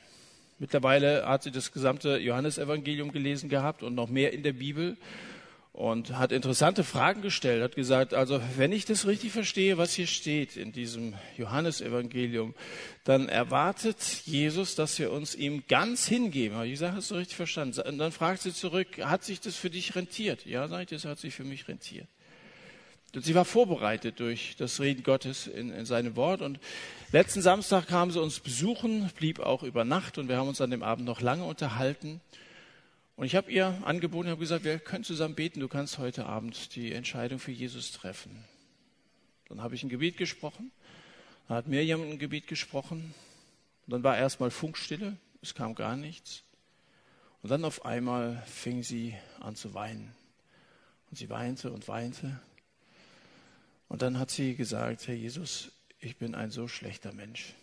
[0.65, 4.97] Mittlerweile hat sie das gesamte Johannesevangelium gelesen gehabt und noch mehr in der Bibel
[5.75, 10.07] und hat interessante Fragen gestellt, hat gesagt, also wenn ich das richtig verstehe, was hier
[10.07, 12.55] steht in diesem Johannesevangelium,
[13.05, 16.57] dann erwartet Jesus, dass wir uns ihm ganz hingeben.
[16.57, 17.79] Habe ich gesagt, hast du richtig verstanden?
[17.87, 20.47] Und dann fragt sie zurück, hat sich das für dich rentiert?
[20.47, 22.09] Ja, sage ich, das hat sich für mich rentiert.
[23.17, 26.41] Und sie war vorbereitet durch das Reden Gottes in, in seinem Wort.
[26.41, 26.59] Und
[27.13, 30.71] letzten Samstag kam sie uns besuchen, blieb auch über Nacht und wir haben uns an
[30.71, 32.21] dem Abend noch lange unterhalten.
[33.17, 36.75] Und ich habe ihr angeboten, habe gesagt, wir können zusammen beten, du kannst heute Abend
[36.75, 38.45] die Entscheidung für Jesus treffen.
[39.49, 40.73] Dann habe ich ein Gebet gesprochen,
[41.47, 43.15] dann hat Mirjam ein Gebet gesprochen,
[43.87, 46.43] und dann war erstmal Funkstille, es kam gar nichts.
[47.43, 50.15] Und dann auf einmal fing sie an zu weinen.
[51.11, 52.41] Und sie weinte und weinte.
[53.95, 57.55] Und dann hat sie gesagt, Herr Jesus, ich bin ein so schlechter Mensch.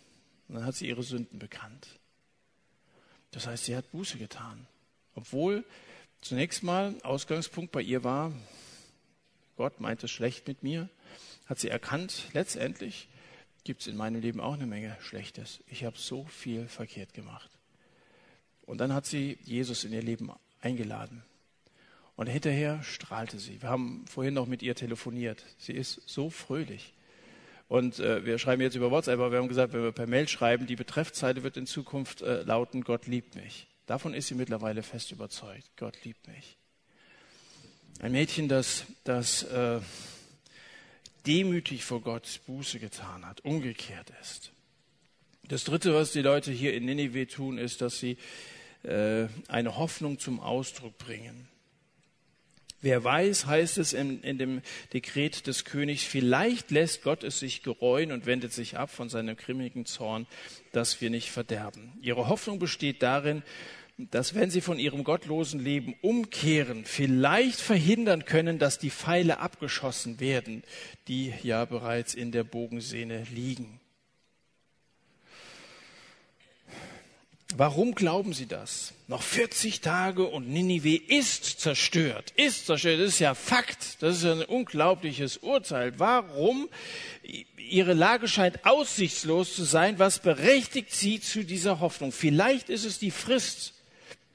[0.48, 2.00] Und dann hat sie ihre Sünden bekannt.
[3.32, 4.66] Das heißt, sie hat Buße getan.
[5.14, 5.62] Obwohl
[6.22, 8.32] zunächst mal Ausgangspunkt bei ihr war,
[9.58, 10.88] Gott meint es schlecht mit mir,
[11.44, 13.10] hat sie erkannt, letztendlich
[13.62, 15.62] gibt es in meinem Leben auch eine Menge Schlechtes.
[15.66, 17.50] Ich habe so viel verkehrt gemacht.
[18.62, 21.24] Und dann hat sie Jesus in ihr Leben eingeladen.
[22.22, 23.60] Und hinterher strahlte sie.
[23.62, 25.44] Wir haben vorhin noch mit ihr telefoniert.
[25.58, 26.92] Sie ist so fröhlich.
[27.66, 30.28] Und äh, wir schreiben jetzt über WhatsApp, aber wir haben gesagt, wenn wir per Mail
[30.28, 33.66] schreiben, die Betreffzeile wird in Zukunft äh, lauten, Gott liebt mich.
[33.86, 35.68] Davon ist sie mittlerweile fest überzeugt.
[35.76, 36.56] Gott liebt mich.
[37.98, 39.80] Ein Mädchen, das, das äh,
[41.26, 44.52] demütig vor Gott Buße getan hat, umgekehrt ist.
[45.48, 48.16] Das Dritte, was die Leute hier in Ninive tun, ist, dass sie
[48.84, 51.48] äh, eine Hoffnung zum Ausdruck bringen.
[52.82, 54.60] Wer weiß, heißt es in, in, dem
[54.92, 59.36] Dekret des Königs, vielleicht lässt Gott es sich gereuen und wendet sich ab von seinem
[59.36, 60.26] grimmigen Zorn,
[60.72, 61.92] dass wir nicht verderben.
[62.02, 63.42] Ihre Hoffnung besteht darin,
[63.98, 70.18] dass wenn sie von ihrem gottlosen Leben umkehren, vielleicht verhindern können, dass die Pfeile abgeschossen
[70.18, 70.64] werden,
[71.06, 73.80] die ja bereits in der Bogensehne liegen.
[77.56, 78.94] Warum glauben Sie das?
[79.08, 82.32] Noch 40 Tage und Ninive ist zerstört.
[82.36, 83.00] Ist zerstört.
[83.00, 84.02] Das ist ja Fakt.
[84.02, 85.98] Das ist ein unglaubliches Urteil.
[85.98, 86.70] Warum?
[87.56, 89.98] Ihre Lage scheint aussichtslos zu sein.
[89.98, 92.10] Was berechtigt Sie zu dieser Hoffnung?
[92.10, 93.74] Vielleicht ist es die Frist,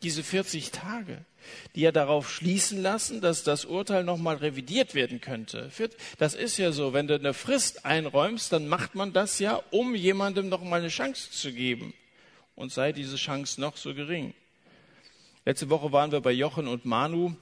[0.03, 1.25] diese 40 Tage,
[1.75, 5.71] die ja darauf schließen lassen, dass das Urteil nochmal revidiert werden könnte.
[6.19, 6.93] Das ist ja so.
[6.93, 11.31] Wenn du eine Frist einräumst, dann macht man das ja, um jemandem nochmal eine Chance
[11.31, 11.93] zu geben
[12.57, 14.33] und sei diese Chance noch so gering.
[15.45, 17.33] Letzte Woche waren wir bei Jochen und Manu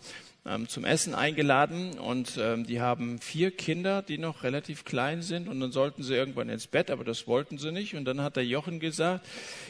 [0.45, 5.47] ähm, zum Essen eingeladen und ähm, die haben vier Kinder, die noch relativ klein sind
[5.47, 8.35] und dann sollten sie irgendwann ins Bett, aber das wollten sie nicht und dann hat
[8.35, 9.25] der Jochen gesagt,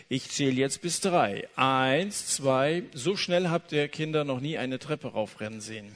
[0.10, 1.48] ich zähle jetzt bis drei.
[1.56, 5.94] Eins, zwei, so schnell habt ihr Kinder noch nie eine Treppe raufrennen sehen.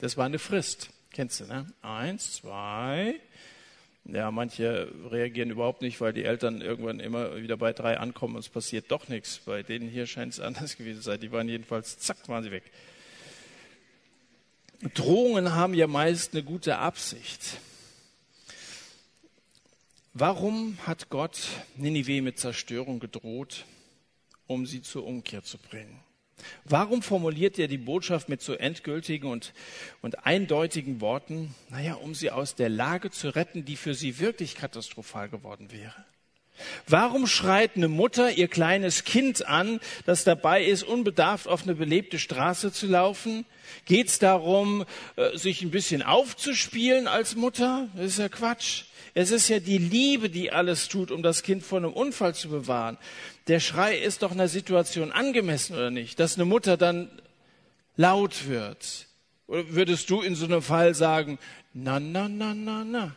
[0.00, 1.66] Das war eine Frist, kennst du, ne?
[1.80, 3.14] Eins, zwei,
[4.04, 8.40] ja, manche reagieren überhaupt nicht, weil die Eltern irgendwann immer wieder bei drei ankommen und
[8.40, 9.40] es passiert doch nichts.
[9.44, 11.20] Bei denen hier scheint es anders gewesen zu sein.
[11.20, 12.64] Die waren jedenfalls, zack, waren sie weg.
[14.94, 17.58] Drohungen haben ja meist eine gute Absicht.
[20.14, 23.66] Warum hat Gott Ninive mit Zerstörung gedroht,
[24.46, 26.00] um sie zur Umkehr zu bringen?
[26.64, 29.52] Warum formuliert er die Botschaft mit so endgültigen und,
[30.02, 31.54] und eindeutigen Worten?
[31.68, 36.04] Naja, um sie aus der Lage zu retten, die für sie wirklich katastrophal geworden wäre.
[36.86, 42.18] Warum schreit eine Mutter ihr kleines Kind an, das dabei ist, unbedarft auf eine belebte
[42.18, 43.44] Straße zu laufen?
[43.84, 44.84] Geht es darum,
[45.16, 47.88] äh, sich ein bisschen aufzuspielen als Mutter?
[47.94, 48.84] Das ist ja Quatsch.
[49.14, 52.48] Es ist ja die Liebe, die alles tut, um das Kind vor einem Unfall zu
[52.48, 52.96] bewahren.
[53.48, 56.20] Der Schrei ist doch einer Situation angemessen, oder nicht?
[56.20, 57.10] Dass eine Mutter dann
[57.96, 59.06] laut wird?
[59.46, 61.38] Oder würdest du in so einem Fall sagen,
[61.74, 63.16] na, na, na, na, na?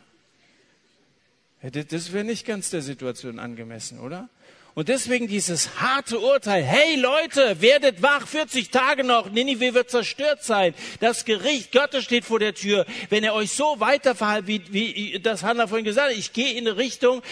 [1.72, 4.28] Das wäre nicht ganz der Situation angemessen, oder?
[4.74, 10.42] Und deswegen dieses harte Urteil, hey Leute, werdet wach, 40 Tage noch, Ninive wird zerstört
[10.42, 10.74] sein.
[10.98, 12.84] Das Gericht Gottes steht vor der Tür.
[13.08, 16.66] Wenn ihr euch so weiterverhaltet, wie, wie das Hannah vorhin gesagt hat, ich gehe in
[16.66, 17.22] eine Richtung,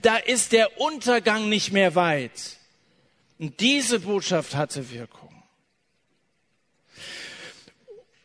[0.00, 2.56] da ist der Untergang nicht mehr weit.
[3.38, 5.25] Und diese Botschaft hatte Wirkung.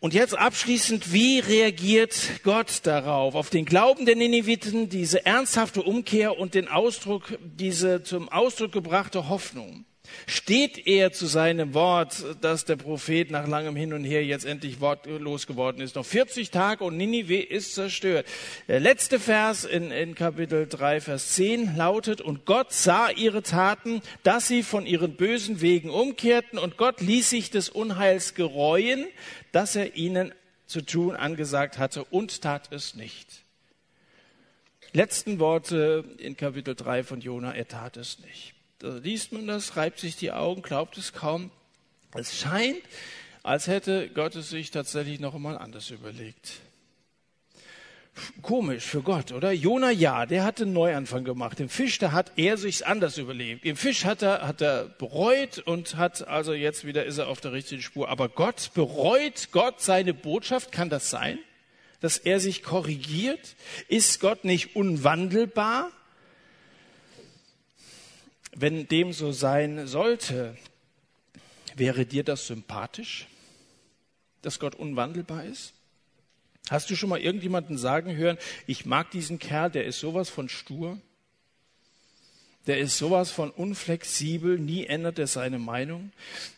[0.02, 6.40] Und jetzt abschließend, wie reagiert Gott darauf, auf den Glauben der Nineviten, diese ernsthafte Umkehr
[6.40, 9.86] und den Ausdruck, diese zum Ausdruck gebrachte Hoffnung?
[10.28, 14.80] Steht er zu seinem Wort, dass der Prophet nach langem Hin und Her jetzt endlich
[14.80, 15.96] wortlos geworden ist?
[15.96, 18.26] Noch 40 Tage und Ninive ist zerstört.
[18.68, 24.02] Der letzte Vers in, in Kapitel 3, Vers 10 lautet, und Gott sah ihre Taten,
[24.24, 29.08] dass sie von ihren bösen Wegen umkehrten und Gott ließ sich des Unheils gereuen,
[29.52, 30.34] das er ihnen
[30.66, 33.44] zu tun angesagt hatte und tat es nicht.
[34.94, 38.54] Letzten Worte in Kapitel 3 von Jona, er tat es nicht.
[38.82, 41.52] Da liest man das, reibt sich die Augen, glaubt es kaum.
[42.16, 42.82] Es scheint,
[43.44, 46.54] als hätte Gott es sich tatsächlich noch einmal anders überlegt.
[48.42, 49.52] Komisch für Gott, oder?
[49.52, 51.60] Jona, ja, der hatte einen Neuanfang gemacht.
[51.60, 53.66] Im Fisch, da hat er sich's anders überlegt.
[53.66, 57.40] Im Fisch hat er, hat er bereut und hat, also jetzt wieder ist er auf
[57.40, 58.10] der richtigen Spur.
[58.10, 60.72] Aber Gott bereut Gott seine Botschaft?
[60.72, 61.38] Kann das sein?
[62.00, 63.56] Dass er sich korrigiert?
[63.90, 65.92] Ist Gott nicht unwandelbar?
[68.54, 70.58] Wenn dem so sein sollte,
[71.76, 73.28] wäre dir das sympathisch,
[74.42, 75.74] dass Gott unwandelbar ist?
[76.70, 78.38] Hast du schon mal irgendjemanden sagen hören,
[78.68, 81.00] ich mag diesen Kerl, der ist sowas von stur,
[82.68, 86.12] der ist sowas von unflexibel, nie ändert er seine Meinung.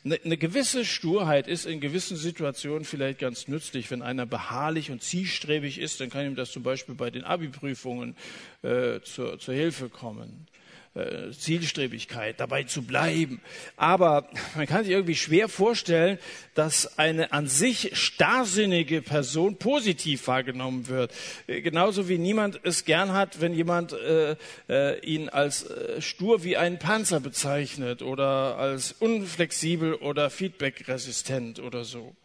[0.04, 3.90] Eine, gewisse Sturheit ist in gewissen Situationen vielleicht ganz nützlich.
[3.90, 8.18] Wenn einer beharrlich und zielstrebig ist, dann kann ihm das zum Beispiel bei den Abi-Prüfungen
[8.64, 10.48] äh, zur, zur Hilfe kommen.
[10.96, 13.42] Äh, Zielstrebigkeit, dabei zu bleiben.
[13.78, 16.20] Aber man kann sich irgendwie schwer vorstellen,
[16.54, 21.12] dass eine an sich starrsinnige Person positiv wahrgenommen wird.
[21.48, 24.36] Äh, genauso wie niemand es gern hat, wenn jemand äh,
[24.70, 31.86] äh, ihn als äh, stur wie einen Panzer bezeichnet oder als unflexibel oder feedbackresistent oder
[31.86, 32.16] so.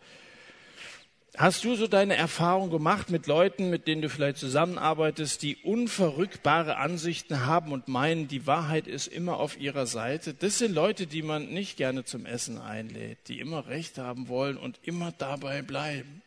[1.37, 6.79] Hast du so deine Erfahrung gemacht mit Leuten, mit denen du vielleicht zusammenarbeitest, die unverrückbare
[6.79, 10.33] Ansichten haben und meinen, die Wahrheit ist immer auf ihrer Seite?
[10.35, 14.57] Das sind Leute, die man nicht gerne zum Essen einlädt, die immer Recht haben wollen
[14.57, 16.22] und immer dabei bleiben.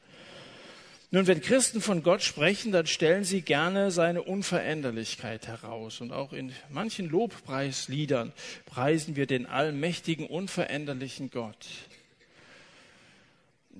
[1.13, 5.99] Nun, wenn Christen von Gott sprechen, dann stellen sie gerne seine Unveränderlichkeit heraus.
[5.99, 8.31] Und auch in manchen Lobpreisliedern
[8.65, 11.67] preisen wir den allmächtigen, unveränderlichen Gott.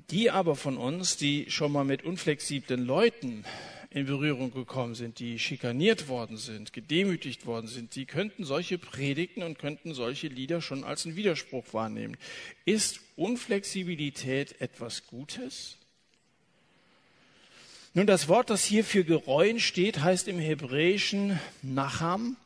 [0.09, 3.45] Die aber von uns, die schon mal mit unflexiblen Leuten
[3.89, 9.43] in Berührung gekommen sind, die schikaniert worden sind, gedemütigt worden sind, die könnten solche Predigten
[9.43, 12.15] und könnten solche Lieder schon als einen Widerspruch wahrnehmen.
[12.63, 15.77] Ist Unflexibilität etwas Gutes?
[17.93, 22.37] Nun, das Wort, das hier für gereuen steht, heißt im Hebräischen Nacham.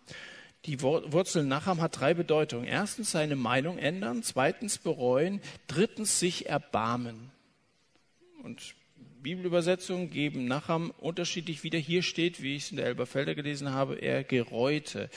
[0.65, 2.65] Die Wurzel Nacham hat drei Bedeutungen.
[2.65, 7.34] Erstens seine Meinung ändern, zweitens bereuen, drittens sich erbarmen.
[8.45, 8.75] Und
[9.23, 11.79] Bibelübersetzungen geben Nacham unterschiedlich wieder.
[11.79, 15.09] Hier steht, wie ich es in der Elberfelder gelesen habe, er gereute.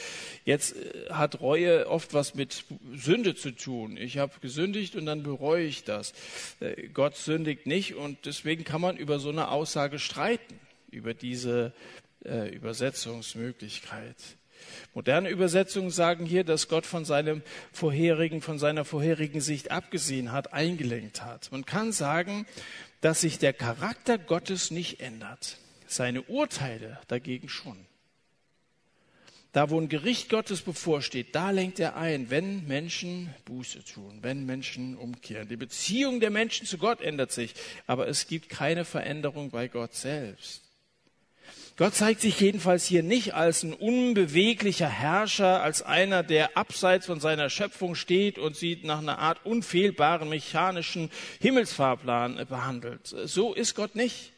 [0.46, 2.64] Jetzt äh, hat Reue oft was mit
[2.94, 3.98] Sünde zu tun.
[3.98, 6.14] Ich habe gesündigt und dann bereue ich das.
[6.60, 10.58] Äh, Gott sündigt nicht und deswegen kann man über so eine Aussage streiten,
[10.90, 11.74] über diese
[12.24, 14.16] äh, Übersetzungsmöglichkeit.
[14.94, 20.52] Moderne Übersetzungen sagen hier, dass Gott von seinem vorherigen, von seiner vorherigen Sicht abgesehen hat,
[20.52, 21.52] eingelenkt hat.
[21.52, 22.46] Man kann sagen,
[23.00, 27.76] dass sich der Charakter Gottes nicht ändert, seine Urteile dagegen schon.
[29.52, 34.44] Da, wo ein Gericht Gottes bevorsteht, da lenkt er ein, wenn Menschen Buße tun, wenn
[34.44, 35.48] Menschen umkehren.
[35.48, 37.54] Die Beziehung der Menschen zu Gott ändert sich,
[37.86, 40.67] aber es gibt keine Veränderung bei Gott selbst.
[41.78, 47.20] Gott zeigt sich jedenfalls hier nicht als ein unbeweglicher Herrscher, als einer, der abseits von
[47.20, 51.08] seiner Schöpfung steht und sie nach einer Art unfehlbaren mechanischen
[51.40, 53.06] Himmelsfahrplan behandelt.
[53.06, 54.32] So ist Gott nicht.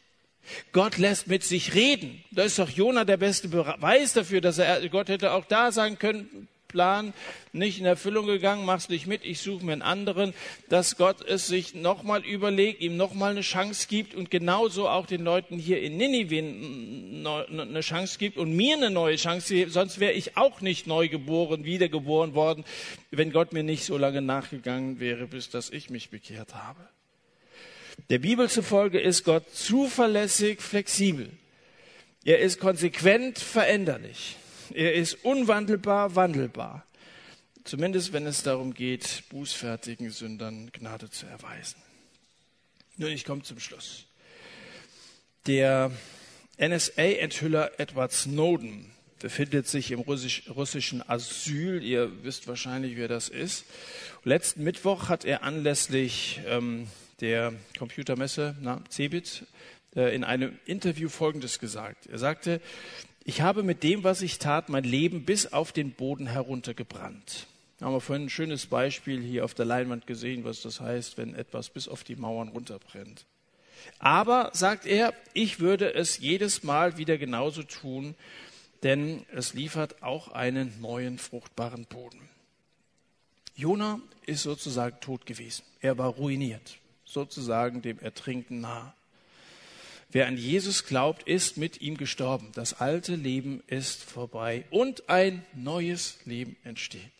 [0.71, 2.23] Gott lässt mit sich reden.
[2.29, 5.97] Da ist doch Jona der beste Beweis dafür, dass er, Gott hätte auch da sagen
[5.97, 7.13] können, Plan
[7.53, 10.33] nicht in Erfüllung gegangen, machst nicht mit, ich suche mir einen anderen,
[10.69, 15.23] dass Gott es sich nochmal überlegt, ihm nochmal eine Chance gibt und genauso auch den
[15.23, 20.37] Leuten hier in Ninive eine Chance gibt und mir eine neue Chance, sonst wäre ich
[20.37, 22.63] auch nicht neu geboren, wiedergeboren worden,
[23.11, 26.87] wenn Gott mir nicht so lange nachgegangen wäre, bis dass ich mich bekehrt habe.
[28.09, 31.29] Der Bibel zufolge ist Gott zuverlässig flexibel.
[32.23, 34.37] Er ist konsequent veränderlich.
[34.73, 36.85] Er ist unwandelbar wandelbar.
[37.63, 41.81] Zumindest wenn es darum geht, bußfertigen Sündern Gnade zu erweisen.
[42.97, 44.05] Nun, ich komme zum Schluss.
[45.47, 45.91] Der
[46.57, 51.83] NSA-Enthüller Edward Snowden befindet sich im Russisch, russischen Asyl.
[51.83, 53.65] Ihr wisst wahrscheinlich, wer das ist.
[54.23, 56.87] Letzten Mittwoch hat er anlässlich ähm,
[57.21, 59.45] der Computermesse na, Cebit
[59.95, 62.07] äh, in einem Interview Folgendes gesagt.
[62.07, 62.61] Er sagte,
[63.23, 67.47] ich habe mit dem, was ich tat, mein Leben bis auf den Boden heruntergebrannt.
[67.77, 71.17] Da haben wir vorhin ein schönes Beispiel hier auf der Leinwand gesehen, was das heißt,
[71.17, 73.25] wenn etwas bis auf die Mauern runterbrennt.
[73.99, 78.15] Aber, sagt er, ich würde es jedes Mal wieder genauso tun,
[78.83, 82.29] denn es liefert auch einen neuen fruchtbaren Boden.
[83.55, 85.63] Jona ist sozusagen tot gewesen.
[85.81, 88.95] Er war ruiniert, sozusagen dem Ertrinken nah.
[90.11, 92.51] Wer an Jesus glaubt, ist mit ihm gestorben.
[92.53, 97.11] Das alte Leben ist vorbei und ein neues Leben entsteht.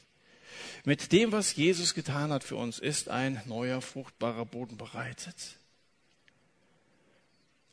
[0.83, 5.57] Mit dem, was Jesus getan hat für uns, ist ein neuer, fruchtbarer Boden bereitet.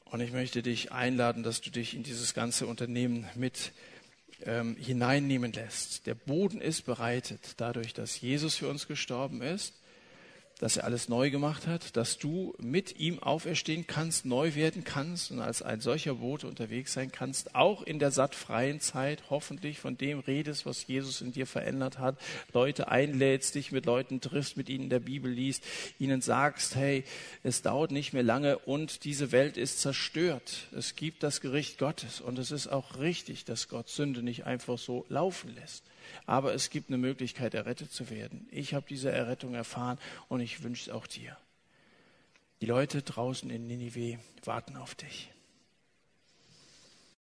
[0.04, 3.72] Und ich möchte dich einladen, dass du dich in dieses ganze Unternehmen mit
[4.44, 6.06] ähm, hineinnehmen lässt.
[6.06, 9.74] Der Boden ist bereitet dadurch, dass Jesus für uns gestorben ist
[10.58, 15.30] dass er alles neu gemacht hat, dass du mit ihm auferstehen kannst, neu werden kannst
[15.30, 19.96] und als ein solcher Bote unterwegs sein kannst, auch in der sattfreien Zeit hoffentlich von
[19.96, 22.18] dem redest, was Jesus in dir verändert hat,
[22.52, 25.62] Leute einlädst, dich mit Leuten triffst, mit ihnen in der Bibel liest,
[25.98, 27.04] ihnen sagst, hey,
[27.42, 30.68] es dauert nicht mehr lange und diese Welt ist zerstört.
[30.76, 34.78] Es gibt das Gericht Gottes und es ist auch richtig, dass Gott Sünde nicht einfach
[34.78, 35.84] so laufen lässt.
[36.26, 38.46] Aber es gibt eine Möglichkeit, errettet zu werden.
[38.50, 39.98] Ich habe diese Errettung erfahren
[40.28, 41.36] und ich wünsche es auch dir.
[42.60, 45.30] Die Leute draußen in Ninive warten auf dich.